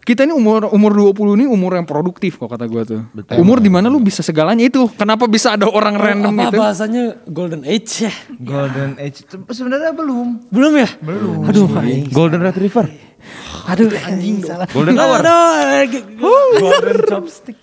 [0.08, 3.02] kita ini umur umur 20 ini umur yang produktif kok kata gue tuh.
[3.36, 4.88] Umur di mana lu bisa segalanya itu.
[4.96, 6.58] Kenapa bisa ada orang random apa gitu?
[6.64, 10.48] bahasanya golden age ya Golden Age itu sebenarnya belum.
[10.48, 12.08] belum ya belum aduh anjing.
[12.16, 12.88] Golden Retriever.
[13.68, 15.20] aduh anjing salah Golden Hour.
[16.56, 17.58] Golden Chopstick.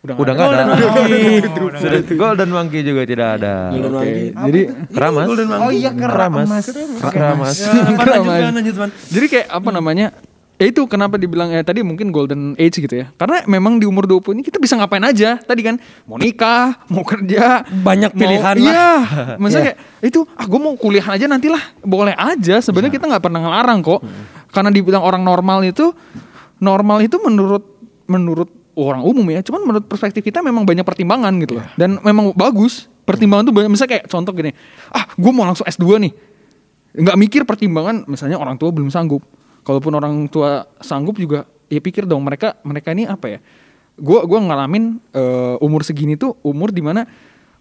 [0.00, 0.72] Udah Udah nggak nggak ada.
[0.76, 1.78] ada.
[1.80, 3.72] Sudah- Golden Monkey juga tidak ada.
[3.72, 4.60] Oke, Jadi
[4.92, 5.26] Keramas.
[5.60, 6.48] Oh iya Keramas.
[7.00, 7.56] Keramas.
[8.52, 10.12] lanjut man Jadi kayak apa namanya?
[10.60, 13.08] Ya itu kenapa dibilang ya tadi mungkin golden age gitu ya.
[13.16, 15.40] Karena memang di umur 20 ini kita bisa ngapain aja.
[15.40, 18.68] Tadi kan mau nikah, mau kerja, Banyak mau- pilihan lah.
[18.68, 18.92] Iya.
[19.40, 21.80] Maksudnya kayak itu ah gue mau kuliah aja nantilah.
[21.80, 22.60] Boleh aja.
[22.60, 24.04] Sebenarnya kita nggak pernah ngelarang kok.
[24.52, 25.96] Karena dibilang orang normal itu
[26.60, 27.64] normal itu menurut
[28.04, 29.40] menurut orang umum ya.
[29.40, 31.64] Cuman menurut perspektif kita memang banyak pertimbangan gitu loh.
[31.80, 32.84] Dan memang bagus.
[33.08, 33.72] Pertimbangan tuh banyak.
[33.72, 34.52] Misalnya kayak contoh gini.
[34.92, 36.12] Ah gue mau langsung S2 nih
[36.90, 39.22] nggak mikir pertimbangan misalnya orang tua belum sanggup
[39.62, 43.38] kalaupun orang tua sanggup juga ya pikir dong mereka mereka ini apa ya?
[44.00, 47.04] Gua gua ngalamin eh, umur segini tuh umur di mana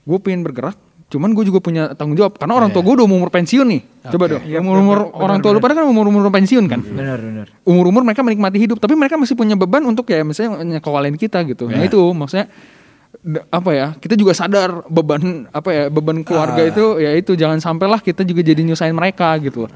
[0.07, 0.73] gue pengen bergerak
[1.09, 2.37] cuman gue juga punya tanggung jawab.
[2.37, 3.81] Karena orang tua gue udah umur pensiun nih.
[4.13, 6.81] Coba dong umur umur orang tua lu pada kan umur umur pensiun kan?
[6.85, 7.47] Benar benar.
[7.65, 11.41] umur umur mereka menikmati hidup tapi mereka masih punya beban untuk ya misalnya nyekolahin kita
[11.49, 11.65] gitu.
[11.65, 12.47] Nah itu maksudnya
[13.49, 17.99] apa ya kita juga sadar beban apa ya beban keluarga itu ya itu jangan sampailah
[18.05, 19.71] kita juga jadi nyusahin mereka gitu loh.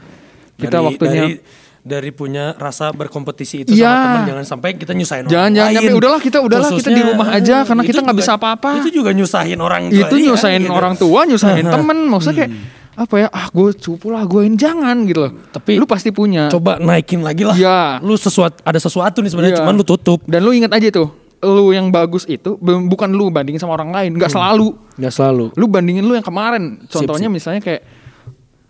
[0.54, 1.42] Kita Dari- waktunya dari,
[1.84, 3.86] dari punya rasa berkompetisi itu Iya.
[3.86, 5.76] sama teman jangan sampai kita nyusahin Jangan- orang jangan lain.
[5.84, 8.70] nyampe, udahlah, kita- udahlah, kita di rumah aja, karena kita nggak bisa apa-apa.
[8.80, 10.72] itu juga nyusahin orang tua itu dia, nyusahin gitu.
[10.72, 12.52] orang tua nyusahin temen maksudnya kayak
[12.94, 16.46] apa ya ah gue cupu lah gue ini jangan gitu loh Tapi lu pasti punya
[16.48, 17.98] coba naikin lagi lah Iya.
[18.00, 19.62] lu sesuatu ada sesuatu nih sebenarnya Iya.
[19.62, 21.10] cuman lu tutup dan lu ingat aja tuh
[21.42, 25.66] lu yang bagus itu bukan lu bandingin sama orang lain nggak selalu nggak selalu lu
[25.66, 27.82] bandingin lu yang kemarin contohnya misalnya kayak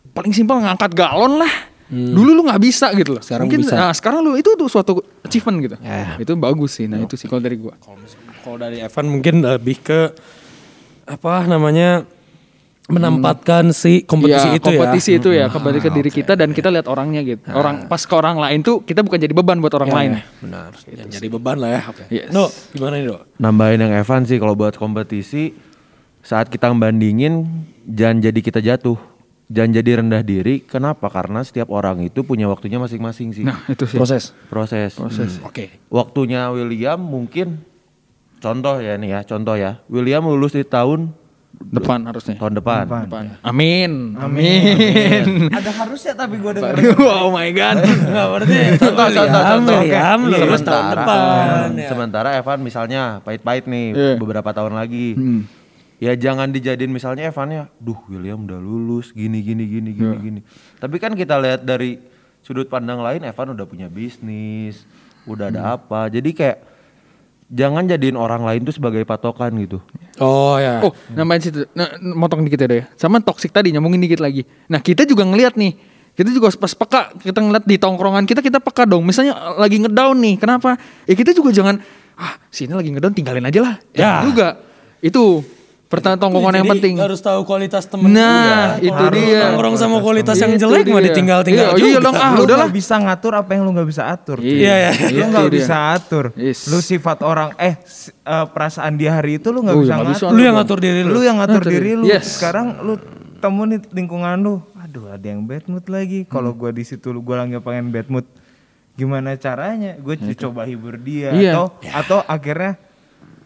[0.09, 1.53] paling simpel ngangkat galon lah
[1.93, 3.27] dulu lu nggak bisa gitu loh Hmm.
[3.29, 3.75] Sekarang mungkin bisa.
[3.75, 6.17] nah sekarang lu itu tuh suatu achievement gitu Ya.
[6.17, 7.77] itu bagus sih nah itu sih kalau dari gua
[8.41, 9.99] kalau dari Evan mungkin lebih ke
[11.05, 12.03] apa namanya
[12.83, 15.17] menempatkan si kompetisi Iya, itu kompetisi ya.
[15.17, 17.39] itu ya kembali ke diri kita dan kita lihat orangnya gitu.
[17.49, 20.11] Orang pas ke orang lain tuh kita bukan jadi beban buat orang lain.
[20.41, 20.75] Benar.
[20.75, 21.81] Jangan jadi beban lah ya.
[21.87, 22.03] Oke.
[22.11, 22.27] Yes.
[22.27, 23.21] No, gimana nih, Dok?
[23.39, 25.55] Nambahin yang Evan sih kalau buat kompetisi
[26.19, 27.47] saat kita bandingin
[27.85, 28.99] jangan jadi kita jatuh.
[29.53, 30.65] Jangan jadi rendah diri.
[30.65, 31.07] Kenapa?
[31.07, 33.45] Karena setiap orang itu punya waktunya masing-masing sih.
[33.45, 34.01] Nah, itu sih.
[34.01, 34.33] Proses.
[34.49, 34.97] Proses.
[34.97, 35.37] Proses.
[35.39, 35.77] Oke.
[35.87, 37.61] Waktunya William mungkin
[38.41, 39.77] contoh ya nih ya, contoh ya.
[39.87, 41.13] William lulus di tahun
[41.53, 42.33] Depan harusnya.
[42.35, 42.83] tahun depan.
[42.89, 43.25] Depan.
[43.45, 44.17] Amin.
[44.17, 45.47] Amin.
[45.47, 46.97] Ada harusnya tapi gue denger.
[46.97, 47.77] oh my god.
[47.77, 48.57] Enggak berarti.
[48.81, 49.77] Contoh, contoh, contoh.
[49.79, 50.33] William Oke.
[50.33, 51.19] lulus tahun depan.
[51.69, 54.13] Hmm, Sementara Evan misalnya pahit-pahit nih Iya.
[54.17, 55.13] beberapa tahun lagi.
[56.03, 60.39] Ya jangan dijadiin misalnya Evan ya, duh William udah lulus gini gini gini gini gini.
[60.75, 61.95] Tapi kan kita lihat dari
[62.43, 64.83] sudut pandang lain Evan udah punya bisnis,
[65.23, 66.11] udah ada apa.
[66.11, 66.59] Jadi kayak
[67.47, 69.79] jangan jadiin orang lain tuh sebagai patokan gitu.
[70.19, 70.83] Oh ya.
[70.83, 71.63] Oh, nambahin situ.
[71.71, 72.83] Nah, motong dikit ya deh.
[72.99, 74.43] Sama toxic tadi nyambungin dikit lagi.
[74.67, 75.95] Nah, kita juga ngelihat nih.
[76.19, 79.07] Kita juga pas peka kita ngeliat di tongkrongan kita kita peka dong.
[79.07, 80.35] Misalnya lagi ngedown nih.
[80.35, 80.75] Kenapa?
[81.07, 81.79] Ya kita juga jangan
[82.19, 83.75] ah sini lagi ngedown tinggalin aja lah.
[83.95, 84.21] Ya.
[84.27, 84.59] juga.
[85.01, 85.41] Itu
[85.93, 86.93] pertanyaan tongkrongan yang penting.
[86.97, 88.09] Harus tahu kualitas temen.
[88.09, 88.81] Nah, juga.
[88.81, 89.39] itu Harus dia.
[89.45, 91.85] Nongkrong sama kualitas yang jelek mah ditinggal-tinggal Iya, juga.
[91.85, 92.67] iya dong, ah, lu udahlah.
[92.67, 94.37] bisa ngatur apa yang lu nggak bisa atur.
[94.41, 94.91] Iya, Iya, iya.
[95.13, 96.25] Lu nggak bisa atur.
[96.33, 96.65] Yes.
[96.65, 100.23] Lu sifat orang eh eh, perasaan dia hari itu lu nggak Oh, bisa iya, bisa
[100.25, 100.33] ngatur.
[100.33, 101.11] Lu yang ngatur diri lu.
[101.13, 102.05] Lu yang ngatur diri lu.
[102.17, 102.93] Sekarang lu
[103.37, 104.55] temu nih lingkungan lu.
[104.75, 106.25] Aduh, ada yang bad mood lagi.
[106.25, 106.59] Kalau Hmm.
[106.59, 108.25] gua di situ lu gua lagi pengen bad mood.
[108.93, 109.97] Gimana caranya?
[109.97, 111.57] Gue coba hibur dia Iya.
[111.57, 112.77] atau atau akhirnya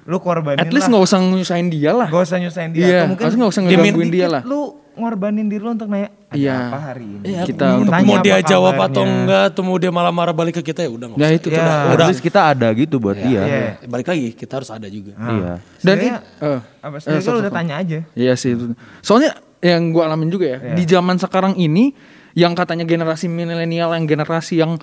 [0.07, 0.95] lu korbanin At least lah.
[0.95, 2.07] nggak usah nyusahin dia lah.
[2.07, 4.41] Gak usah nyusahin dia Iya, atau mungkin nggak usah ngegangguin dia lah.
[4.41, 4.59] Lu
[4.95, 6.55] ngorbanin diri lu untuk nanya ada Iya.
[6.63, 7.23] apa hari ini.
[7.27, 8.87] Iya, Kita mau- untuk mau dia jawab kabarnya.
[8.89, 11.29] atau enggak, atau mau dia malah marah balik ke kita ya udah Ya usah.
[11.33, 11.59] itu Ya.
[11.59, 11.91] tuh.
[11.93, 13.41] At least kita ada gitu buat dia.
[13.41, 13.59] Iya.
[13.83, 15.11] Balik lagi kita harus ada juga.
[15.13, 15.53] Iya.
[15.77, 17.99] Dan Sebenarnya- i- eh, apa eh, sebenarnya stop, lu stop, udah tanya aja.
[18.15, 18.49] Iya sih.
[18.49, 18.63] itu.
[19.01, 21.91] Soalnya yang gue alamin juga ya di zaman sekarang ini
[22.31, 24.79] yang katanya generasi milenial yang generasi yang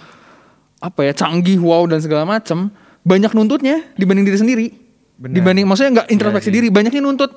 [0.79, 2.69] apa ya canggih wow dan segala macam
[3.01, 4.67] banyak nuntutnya dibanding diri sendiri.
[5.15, 5.35] Benar.
[5.39, 7.31] Dibanding maksudnya nggak introspeksi diri banyaknya nuntut.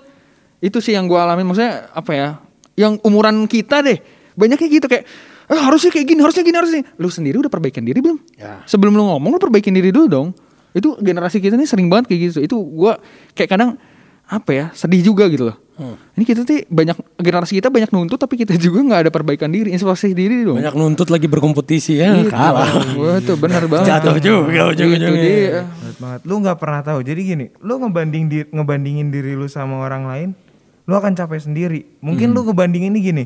[0.57, 2.27] Itu sih yang gue alamin maksudnya apa ya
[2.73, 4.01] yang umuran kita deh.
[4.33, 5.05] Banyaknya gitu kayak
[5.49, 8.17] "Ah, harusnya kayak gini harusnya gini harusnya lu sendiri udah perbaikin diri belum?
[8.37, 8.65] Ya.
[8.65, 10.27] sebelum lu ngomong lu perbaikin diri dulu dong.
[10.73, 12.39] Itu generasi kita nih sering banget kayak gitu.
[12.41, 12.97] Itu gua
[13.37, 13.77] kayak kadang
[14.27, 15.66] apa ya sedih juga gitu loh
[16.13, 19.69] ini kita tuh banyak generasi kita banyak nuntut tapi kita juga nggak ada perbaikan diri
[19.69, 22.33] introspeksi diri dong Banyak nuntut lagi berkompetisi ya, Gitu.
[22.33, 22.97] kalah.
[22.97, 25.63] Wah, tuh benar banget Jatuh juga itu ujung-ujungnya.
[25.63, 26.19] Berat banget.
[26.25, 26.99] Lu nggak pernah tahu.
[27.01, 30.29] Jadi gini, lu ngebanding di, ngebandingin diri lu sama orang lain,
[30.83, 31.85] lu akan capek sendiri.
[32.01, 33.23] Mungkin lu ngebandingin ini gini.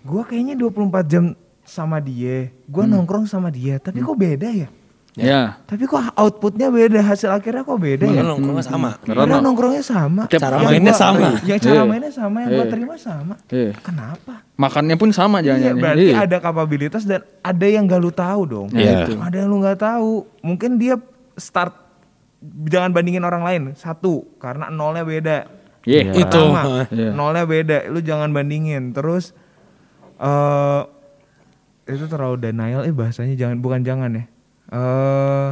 [0.00, 1.24] Gua kayaknya 24 jam
[1.60, 4.68] sama dia, gua nongkrong sama dia, tapi kok beda ya?
[5.16, 8.20] Ya Tapi kok outputnya beda, hasil akhirnya kok beda ya?
[8.20, 8.90] Padahal nongkrongnya sama.
[8.98, 10.22] Padahal nongkrongnya sama.
[10.26, 11.28] Tiap- Cara Yang mainnya gua- sama.
[11.42, 11.84] Yang cara Iya.
[11.84, 12.72] mainnya sama, yang gua Iya.
[12.72, 13.34] terima sama.
[13.48, 13.70] Iya.
[13.80, 14.34] Kenapa?
[14.56, 18.68] makannya pun sama Iya, jangan berarti ada kapabilitas dan ada yang gak lu tahu dong.
[18.70, 19.04] Iya.
[19.10, 20.12] Ada yang lu nggak tahu.
[20.40, 20.96] Mungkin dia
[21.34, 21.72] start
[22.64, 23.62] jangan bandingin orang lain.
[23.72, 25.48] Satu, karena nolnya beda.
[25.82, 26.12] Iya.
[26.14, 26.52] Itu.
[26.52, 27.10] Pertama, Iya.
[27.12, 27.76] nolnya beda.
[27.88, 28.92] Lu jangan bandingin.
[28.92, 29.32] Terus
[30.16, 30.82] eh
[31.86, 34.24] itu terlalu denial eh bahasanya jangan bukan jangan ya.
[34.72, 35.50] Eh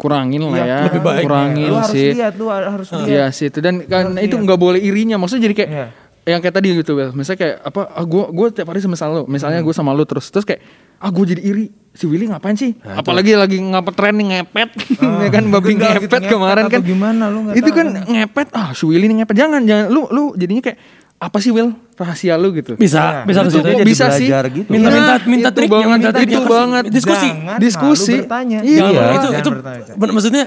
[0.00, 0.78] kurangin lah iya, ya.
[0.88, 1.24] lebih baik.
[1.28, 2.08] kurangin lu harus sih.
[2.16, 3.04] lihat, lu harus lihat.
[3.04, 3.60] Iya sih itu.
[3.60, 5.20] Dan kan itu nggak boleh irinya.
[5.20, 5.86] Maksudnya jadi kayak Iya.
[6.36, 9.60] yang kayak tadi gitu misalnya kayak apa ah, gue gue tiap hari sama lu misalnya
[9.60, 10.32] gue sama lu terus.
[10.32, 10.60] Terus kayak
[11.00, 11.66] ah gue jadi iri.
[11.90, 12.70] Si Willy ngapain sih?
[12.86, 14.70] Apalagi lagi ngapa trending ngepet.
[15.26, 16.80] Ya kan babi gitu, ngepet ngepet kemarin kan.
[16.80, 17.76] gimana, lu itu tahu.
[17.76, 18.48] kan ngepet.
[18.56, 19.36] Ah si Willy nih ngepet.
[19.36, 19.86] Jangan jangan.
[19.92, 20.78] Lu lu jadinya kayak
[21.20, 23.28] apa sih Will rahasia lu gitu Bisa, Iya.
[23.28, 24.68] bisa itu kok jadi bisa sih belajar gitu.
[24.68, 27.28] Minta Nah, minta minta itu triknya, banget minta itu banget Diskusi.
[27.28, 28.14] Jangan Diskusi.
[28.18, 28.58] bertanya.
[28.60, 28.78] Iya.
[28.78, 29.04] Jangan, Iya.
[29.04, 30.10] itu Jangan itu bertanya.
[30.10, 30.44] maksudnya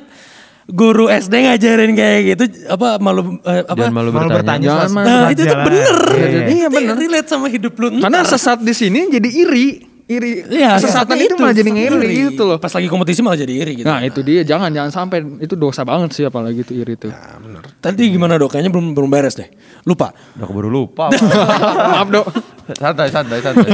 [0.66, 4.34] guru SD ngajarin kayak gitu apa malu eh, apa Jangan malu Malu bertanya.
[4.34, 4.66] bertanya.
[4.66, 5.06] Jangan malu.
[5.06, 5.98] Nah, itu tuh bener.
[6.10, 6.42] Iya, iya.
[6.50, 6.96] Iya, bener.
[6.98, 7.88] Relate sama hidup lu.
[8.00, 9.68] karena sesat di sini jadi iri
[10.06, 12.16] iri Iya, kesesatan sesatnya itu malah jadi ngiri iri.
[12.30, 13.88] gitu loh Pas lagi kompetisi malah jadi iri gitu.
[13.88, 17.08] Nah itu dia jangan jangan sampai itu dosa banget sih apalagi itu iri itu.
[17.08, 17.64] Nah, bener.
[17.80, 18.52] Tadi gimana dok?
[18.52, 19.48] Kayaknya belum belum beres deh.
[19.84, 20.12] Lupa.
[20.34, 21.08] Udah keburu lupa.
[21.94, 22.26] Maaf dok.
[22.74, 23.68] santai, santai, santai.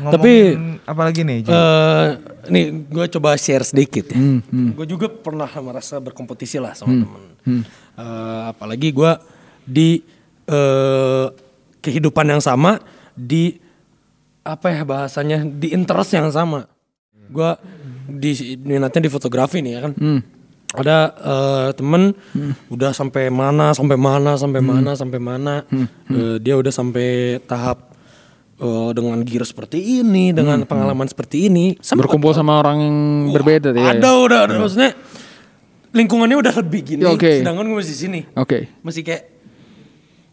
[0.00, 0.48] Ngomongin Tapi-
[0.82, 1.38] apalagi nih?
[1.44, 2.06] Eh,
[2.48, 4.16] nih gue coba share sedikit ya.
[4.16, 7.22] Hmm, Gue juga pernah merasa berkompetisi lah sama temen.
[7.96, 9.12] Eh, apalagi gue
[9.62, 10.00] di
[10.44, 11.26] eh,
[11.78, 12.80] kehidupan yang sama
[13.12, 13.60] di
[14.54, 16.66] apa ya bahasanya di interest yang sama.
[17.30, 17.54] Gue
[18.10, 19.92] di minatnya di fotografi nih ya kan.
[20.70, 22.14] Ada eh, temen
[22.70, 25.54] udah sampai mana sampai mana sampai mana sampai mana.
[26.10, 27.94] Eh, dia udah sampai tahap
[28.58, 31.74] eh, dengan gear seperti ini, dengan pengalaman seperti ini.
[31.78, 32.98] Sempet Berkumpul sama orang yang
[33.34, 33.94] berbeda ya.
[33.98, 34.90] ada udah, udah maksudnya
[35.90, 37.02] lingkungannya udah lebih gini.
[37.02, 37.42] Ya, oke.
[37.42, 38.20] Sedangkan gue masih di sini.
[38.38, 38.70] Oke.
[38.82, 39.22] Masih kayak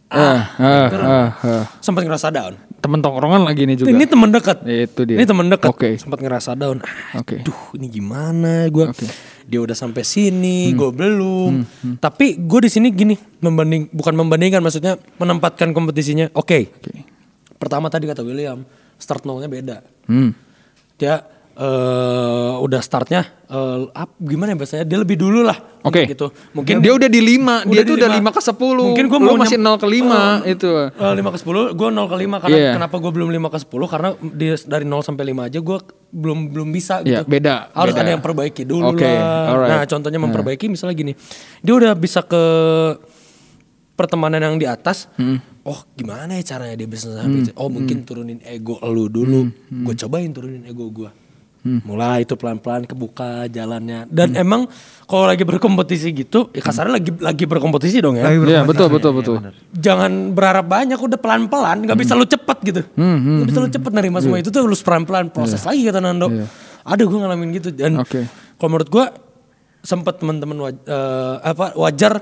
[0.08, 1.64] Ah, ah, ah, ah.
[1.84, 2.56] sempat ngerasa down.
[2.88, 3.92] Temen tongkrongan lagi nih juga.
[3.92, 4.64] Ini teman dekat.
[4.64, 5.20] Itu dia.
[5.20, 5.68] Ini teman dekat.
[5.68, 6.00] Oke.
[6.00, 6.80] Sempat ngerasa down.
[7.20, 7.44] Oke.
[7.44, 8.88] Duh, ini gimana gue?
[8.88, 9.04] Oke.
[9.44, 10.80] Dia udah sampai sini, Hmm.
[10.80, 11.54] gue belum.
[12.00, 16.32] Tapi gue di sini gini, membanding bukan membandingkan maksudnya menempatkan kompetisinya.
[16.32, 16.72] Oke.
[16.72, 17.04] Oke.
[17.60, 18.64] Pertama tadi kata William,
[18.96, 19.84] start nolnya beda.
[20.08, 20.32] Hmm.
[20.96, 21.28] Dia
[21.58, 24.86] eh udah startnya eh ap- gimana ya bahasanya?
[24.86, 25.58] Dia lebih dulu lah.
[25.82, 26.06] Oke.
[26.06, 26.30] Gitu.
[26.52, 28.30] Mungkin dia udah di 5, dia tuh udah lima.
[28.30, 28.88] 5 ke 10.
[28.88, 30.70] Mungkin gua mau masih 0 ke 5 Eh, itu.
[30.70, 32.72] Eh, 5 ke 10, gue 0 ke 5 karena Iya.
[32.76, 35.78] kenapa gue belum 5 ke 10 karena di, dari 0 sampai 5 aja gue
[36.08, 37.32] belum belum bisa Iya, gitu.
[37.32, 38.02] beda, Harus beda.
[38.04, 39.50] ada yang perbaiki dulu Oke, lah.
[39.50, 39.72] alright.
[39.72, 41.14] Nah, contohnya memperbaiki misalnya gini.
[41.60, 42.44] Dia udah bisa ke
[43.94, 45.10] pertemanan yang di atas.
[45.16, 45.42] Hmm.
[45.64, 47.56] Oh, gimana ya caranya dia bisa sampai situ?
[47.56, 49.50] Oh, mungkin turunin ego lu dulu.
[49.68, 49.84] Hmm.
[49.84, 51.10] Gue cobain turunin ego gue.
[51.84, 54.08] Mulai itu pelan-pelan kebuka jalannya.
[54.08, 54.42] Dan Hmm.
[54.42, 54.62] emang
[55.04, 58.26] kalau lagi berkompetisi gitu, ya kasarnya lagi lagi berkompetisi dong ya.
[58.26, 59.36] Lagi Iya, betul betul betul.
[59.72, 62.82] jangan berharap banyak udah pelan-pelan nggak bisa lu cepet gitu.
[62.94, 66.30] Hmm, nggak bisa lu cepet nerima semua itu tuh lu pelan-pelan proses lagi kata Nando.
[66.82, 67.70] Ada gue ngalamin gitu.
[67.70, 68.24] Dan Oke.
[68.56, 69.06] kalau menurut gue
[69.82, 72.20] sempat teman-teman waj- eh, apa wajar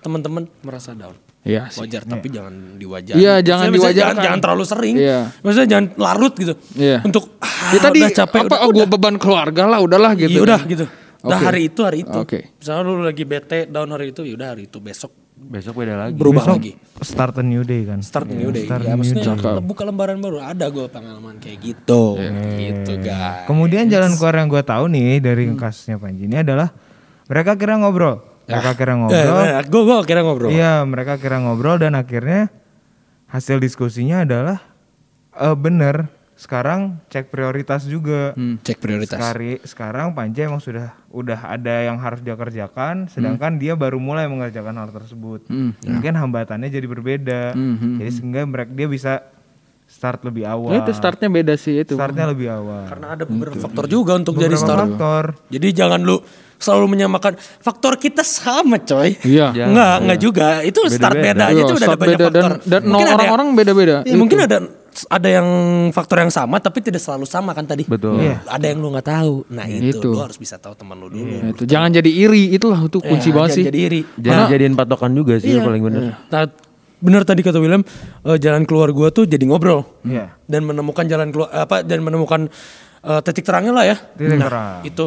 [0.00, 1.14] teman-teman merasa down
[1.44, 1.78] Iya sih.
[1.78, 4.00] wajar tapi jangan diwajar Iya, jangan Maksudnya diwajarkan.
[4.10, 5.20] jangan, jangan terlalu sering Iya.
[5.38, 6.98] maksudnya jangan larut gitu Iya.
[7.02, 10.30] untuk ah, Ya tadi udah capek apa udah, oh, gua beban keluarga lah udahlah gitu.
[10.30, 10.84] Iya udah gitu
[11.20, 11.46] udah Oke.
[11.46, 12.38] hari itu hari itu Oke.
[12.54, 16.14] misalnya lu lagi bete down hari itu ya udah hari itu besok Besok beda lagi.
[16.14, 16.72] berubah Besok lagi
[17.02, 17.98] start a new day kan.
[18.00, 19.60] start new day start ya new maksudnya day.
[19.60, 22.16] buka lembaran baru ada gue pengalaman kayak gitu
[22.54, 26.72] gitu guys Kemudian jalan keluar yang gue tahu nih dari kasusnya Panji ini adalah
[27.24, 28.20] mereka kira ngobrol.
[28.44, 29.36] Mereka kira ngobrol.
[29.64, 32.52] gue gue kira ngobrol Iya, mereka kira ngobrol dan akhirnya
[33.26, 34.58] hasil diskusinya adalah
[35.34, 38.34] eh bener sekarang cek prioritas juga.
[38.34, 43.72] cek prioritas Sekari, sekarang Panji emang sudah udah ada yang harus dia kerjakan, sedangkan dia
[43.74, 45.46] baru mulai mengerjakan hal tersebut.
[45.80, 47.42] Mungkin hambatannya jadi berbeda.
[47.96, 49.22] Jadi sehingga mereka dia bisa
[49.86, 50.74] start lebih awal.
[50.74, 51.94] Ya, itu startnya beda sih itu.
[51.94, 52.82] Startnya lebih awal.
[52.90, 55.24] karena ada beberapa faktor juga untuk jadi Beberapa start faktor.
[55.48, 56.18] jadi jangan lu
[56.56, 59.52] selalu menyamakan faktor kita sama coy Iya.
[59.52, 60.48] Enggak, enggak juga.
[60.60, 62.52] Itu start beda aja Iya, tuh udah ada banyak beda dan- faktor.
[62.64, 63.96] dan Mungkin ada orang-orang beda-beda.
[64.02, 64.56] Iya, mungkin ada
[65.10, 65.48] ada yang
[65.90, 67.82] faktor yang sama tapi tidak selalu sama kan tadi.
[67.82, 68.22] Betul.
[68.22, 68.46] Iya.
[68.46, 69.34] Ada yang lu nggak tahu.
[69.50, 70.14] Nah, itu, Itu.
[70.14, 71.26] lu harus bisa tahu teman lu dulu.
[71.26, 73.64] Nah, itu jangan jadi iri itulah itu kunci Ya, banget jangan sih.
[73.66, 74.00] Jadi iri.
[74.16, 75.56] Jangan jadiin patokan juga sih Iya.
[75.58, 76.02] yang paling bener.
[76.24, 76.42] Nah,
[76.96, 77.82] bener tadi kata William,
[78.22, 79.82] eh, jalan keluar gua tuh jadi ngobrol.
[80.02, 80.30] Iya.
[80.46, 82.46] Dan menemukan jalan keluar apa dan menemukan
[83.02, 83.96] eh, titik terangnya lah ya.
[83.98, 84.80] Titik nah, terang.
[84.82, 85.06] itu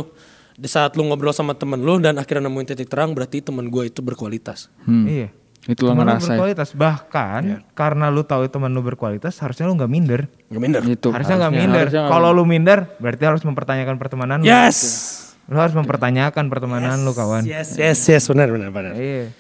[0.58, 3.86] di saat lu ngobrol sama temen lu dan akhirnya nemuin titik terang berarti temen gua
[3.86, 4.74] itu berkualitas.
[4.89, 5.30] Iya.
[5.68, 6.34] Itu lo Temen ngerasain.
[6.34, 10.22] berkualitas bahkan karena lu tahu teman lu berkualitas harusnya lu nggak minder.
[10.49, 10.82] Gak minder.
[10.88, 11.14] Itu.
[11.14, 11.86] harusnya nggak minder.
[11.93, 14.49] nggak Kalau lu minder berarti harus mempertanyakan pertemanan lu.
[14.49, 14.80] Yes.
[15.47, 17.47] Lu harus mempertanyakan pertemanan lu kawan.
[17.47, 18.93] Yes, yes, yes, benar, benar, benar.
[18.99, 19.32] Iya.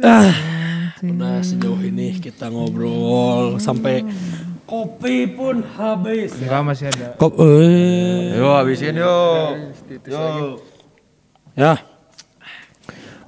[0.00, 0.32] Ah,
[1.00, 4.04] udah sejauh ini kita ngobrol sampai
[4.70, 6.30] kopi pun habis.
[6.36, 7.18] Enggak masih ada.
[7.18, 9.18] Kop, eh, Yo habisin yo.
[11.52, 11.74] ya.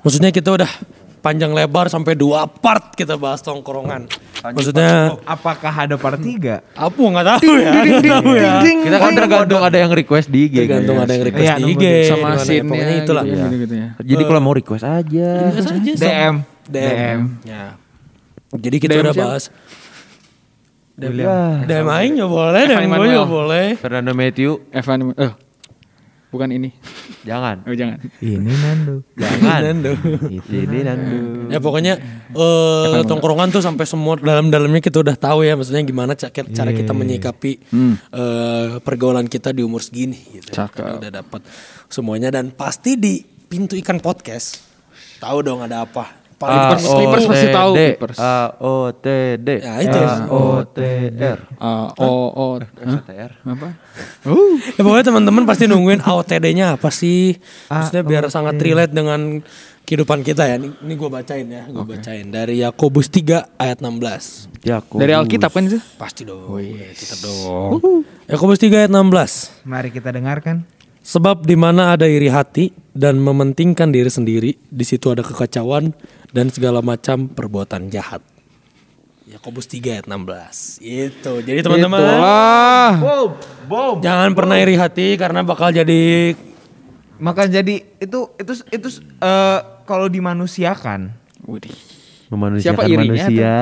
[0.01, 0.70] Maksudnya kita udah
[1.18, 4.07] panjang lebar sampai dua part kita bahas tongkrongan.
[4.43, 6.66] Maksudnya Apakah ada part 3?
[6.68, 8.55] apa nggak tahu ya, nggak tahu ya.
[8.59, 10.55] Kita kan tergantung ada yang request di IG.
[10.61, 13.24] Tergantung ada yang request Iya, di nunggu IG, di- sama di mana, scene-nya pokoknya itulah.
[13.24, 13.88] gitu, gitu ya.
[14.01, 15.28] Jadi kalau mau request aja.
[15.49, 16.34] Request DM.
[16.66, 17.20] DM.
[17.47, 17.64] Ya.
[18.53, 19.45] Jadi kita DM udah bahas.
[21.05, 21.64] William.
[21.64, 23.14] DM aing ya boleh, Evan DM gue Emmanuel.
[23.16, 23.66] juga boleh.
[23.74, 25.32] Fernando Matthew, Evan eh
[26.28, 26.70] bukan ini.
[27.22, 27.61] jangan.
[27.62, 28.00] Oh jangan.
[28.18, 29.05] Ini Nando.
[29.14, 29.61] Jangan.
[29.62, 29.92] Nando.
[30.26, 31.16] Itu ini Nando.
[31.46, 31.94] Ya pokoknya
[32.32, 36.90] eh tongkrongan tuh sampai semua dalam-dalamnya kita udah tahu ya maksudnya gimana ca- cara kita
[36.90, 37.53] menyikapi
[38.09, 40.50] eh, pergaulan kita di umur segini gitu.
[40.50, 40.72] Cakep.
[40.74, 41.40] Kita udah dapat
[41.86, 44.64] semuanya dan pasti di pintu ikan podcast
[45.20, 46.21] tahu dong ada apa.
[46.43, 48.18] Paling A Clippers- O Clippers pasti T tahu, D Clippers.
[48.18, 49.07] A O T
[49.38, 49.95] D Ya, itu.
[49.97, 50.78] A O T
[51.14, 53.30] R Ah, oh oh STR.
[53.40, 53.68] apa?
[54.26, 54.59] Uh.
[54.59, 57.38] Ya pokoknya teman-teman pasti nungguin AOTD-nya apa sih?
[57.68, 59.38] Maksudnya biar sangat relate dengan
[59.84, 60.57] kehidupan kita ya.
[60.57, 64.51] Ini, ini gue bacain ya, gue bacain dari Yakobus 3 ayat 16.
[64.62, 64.99] Yakobus.
[64.99, 65.78] Dari Alkitab kan itu?
[65.95, 66.51] Pasti dong.
[66.90, 68.03] Kita dong.
[68.24, 69.62] Yakobus 3 ayat 16.
[69.62, 70.66] Mari kita dengarkan.
[71.03, 75.90] Sebab di mana ada iri hati dan mementingkan diri sendiri, di situ ada kekacauan
[76.30, 78.22] dan segala macam perbuatan jahat.
[79.26, 80.78] Yakobus 3 ayat 16.
[80.82, 81.32] Itu.
[81.42, 82.90] Jadi teman-teman, Itulah.
[83.98, 86.34] jangan pernah iri hati karena bakal jadi
[87.22, 88.88] Maka jadi itu itu itu
[89.22, 91.14] eh, kalau dimanusiakan
[91.46, 92.01] Widih.
[92.32, 93.56] Memanusiakan Siapa irinya manusia.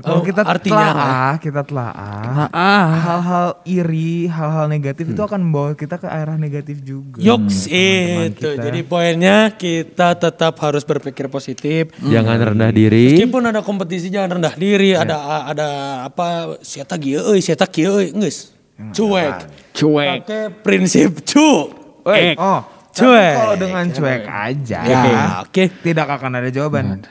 [0.00, 2.48] Kalau Oh, kita artinya telaah, kita telaah.
[2.48, 7.20] Ah, Hal-hal iri, hal-hal negatif itu akan membawa kita ke arah negatif juga.
[7.20, 8.48] Yoks teman-teman itu.
[8.48, 8.62] kita.
[8.64, 11.92] Jadi poinnya kita tetap harus berpikir positif.
[12.00, 13.20] Jangan rendah diri.
[13.20, 15.68] Meskipun ada kompetisi jangan rendah diri, ada ada
[16.02, 18.56] apa sieta kieu euy, sieta kieu euy, geus.
[18.90, 19.44] Cuek.
[19.76, 20.24] cuek.
[20.24, 21.68] Pakai prinsip cu.
[22.08, 23.34] Eh, Eh, oh, Cuek.
[23.36, 25.02] kalau dengan cuek aja, Ya,
[25.44, 25.68] oke.
[25.84, 27.04] tidak akan ada jawaban.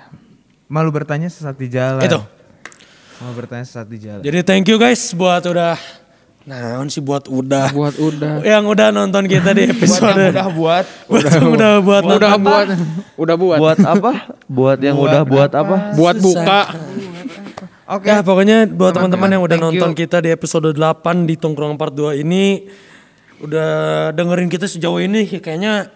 [0.70, 2.06] Malu bertanya sesat di jalan.
[2.06, 2.22] Itu.
[3.20, 4.22] Malu bertanya sesat di jalan.
[4.22, 5.76] Jadi thank you guys buat udah
[6.50, 8.42] Nah, sih buat udah Buat udah.
[8.42, 10.34] yang udah nonton kita di episode.
[10.34, 12.42] udah buat buat yang udah buat Udah nonton.
[12.42, 12.68] buat.
[13.22, 13.58] Udah buat.
[13.60, 14.12] Buat apa?
[14.50, 15.76] Buat yang udah buat apa?
[15.94, 16.62] Buat buka.
[17.90, 18.06] Oke.
[18.10, 20.00] Ya pokoknya buat teman-teman yang udah Thank nonton you.
[20.06, 22.70] kita di episode 8 di Tongkrong Part 2 ini
[23.42, 23.70] udah
[24.14, 25.90] dengerin kita sejauh ini kayaknya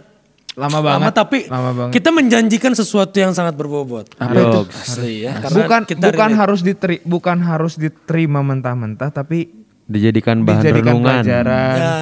[0.54, 1.14] lama lama banget.
[1.14, 1.94] tapi Lama banget.
[1.94, 4.06] kita menjanjikan sesuatu yang sangat berbobot.
[4.16, 4.62] Apa itu?
[4.70, 5.42] Asli ya.
[5.42, 6.40] bukan kita bukan relate.
[6.40, 9.50] harus diteri, bukan harus diterima mentah-mentah tapi
[9.84, 11.10] Dijadikan bahan dijadikan renungan.
[11.20, 11.78] pelajaran.
[11.78, 11.94] ya,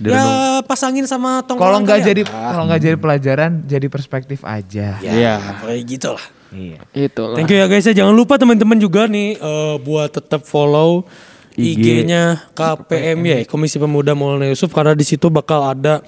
[0.00, 0.24] ya
[0.62, 2.08] pasangin sama tongkrongan Kalau nggak kalian.
[2.08, 4.88] jadi kalau nggak jadi pelajaran jadi perspektif aja.
[4.96, 6.24] ya, kayak gitu lah.
[6.50, 6.78] Iya.
[6.92, 7.36] Itulah.
[7.36, 7.94] Thank you ya guys ya.
[7.94, 11.04] Jangan lupa teman-teman juga nih eh, buat tetap follow
[11.52, 11.76] IG.
[12.06, 16.00] IG-nya KPMY Komisi Pemuda Maulana Yusuf karena di situ bakal ada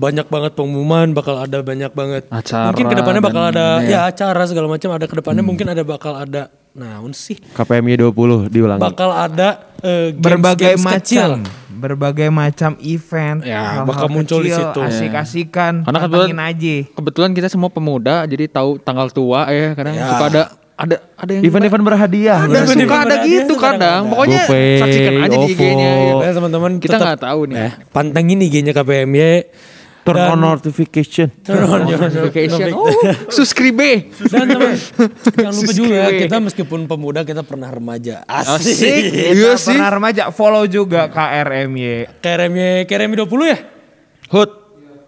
[0.00, 3.92] banyak banget pengumuman, bakal ada banyak banget Acara Mungkin ke depannya bakal dan ada ini
[3.92, 6.42] ya acara segala macam ada ke depannya mungkin ada bakal ada
[6.72, 8.80] naon sih KPMI 20 diulangi.
[8.80, 11.30] bakal ada eh, games- berbagai games macam kecil.
[11.70, 14.80] berbagai macam event Ya, hal-hal bakal muncul di kecil, situ.
[14.80, 20.08] asik-asikan Karena kebetulan- aja Kebetulan kita semua pemuda jadi tahu tanggal tua ya kadang Ya.
[20.08, 20.42] suka ada
[20.78, 22.38] ada ada yang Event-event berhadiah.
[22.40, 24.00] ada suka ada berhadiah gitu kadang kadang.
[24.00, 24.10] ada.
[24.10, 25.90] Pokoknya GoPay, saksikan aja di IG-nya.
[25.92, 26.18] OVO.
[26.18, 27.56] Ya, teman-teman Kita nggak tahu nih.
[27.58, 29.32] eh, pantengin IG-nya KPMY
[30.10, 31.26] Turn Dan- on notification.
[31.40, 32.66] Turn on Notification.
[32.72, 32.90] Oh,
[33.36, 33.78] subscribe.
[34.26, 34.74] Dan teman,
[35.30, 36.20] jangan lupa juga ya, Subscribe.
[36.20, 38.26] kita meskipun pemuda kita pernah remaja.
[38.26, 38.74] Asik.
[38.74, 39.02] Asik.
[39.32, 39.72] Iya sih.
[39.72, 42.18] Pernah remaja follow juga KRMY.
[42.18, 43.58] KRMY KRMY 20 ya?
[44.28, 44.50] Hood.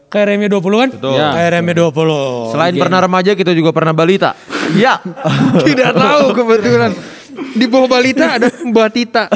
[0.06, 0.90] KRMY 20 kan?
[0.92, 1.16] Betul.
[1.16, 1.28] Ya.
[1.32, 2.52] KRMY 20.
[2.52, 4.36] Selain pernah remaja kita juga pernah balita.
[4.76, 5.00] ya.
[5.66, 6.92] Tidak tahu kebetulan.
[7.32, 9.28] Di bawah balita ada batita.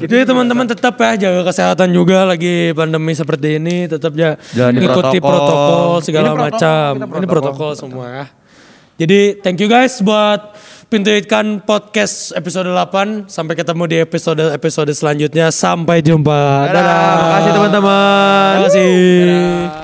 [0.00, 5.18] Jadi teman-teman tetap ya jaga kesehatan juga lagi pandemi seperti ini tetap ya Jalani ikuti
[5.20, 5.22] protokol.
[5.22, 6.88] protokol segala Ini protokol, macam.
[6.96, 8.24] kita Ini protokol semua ya.
[9.00, 10.52] Jadi thank you guys buat
[10.90, 13.30] Pintu Ikan Podcast episode 8.
[13.30, 15.48] Sampai ketemu di episode-episode selanjutnya.
[15.54, 16.68] Sampai jumpa.
[16.68, 16.84] Dadah.
[16.84, 18.50] Terima kasih teman-teman.
[18.52, 19.79] Terima kasih.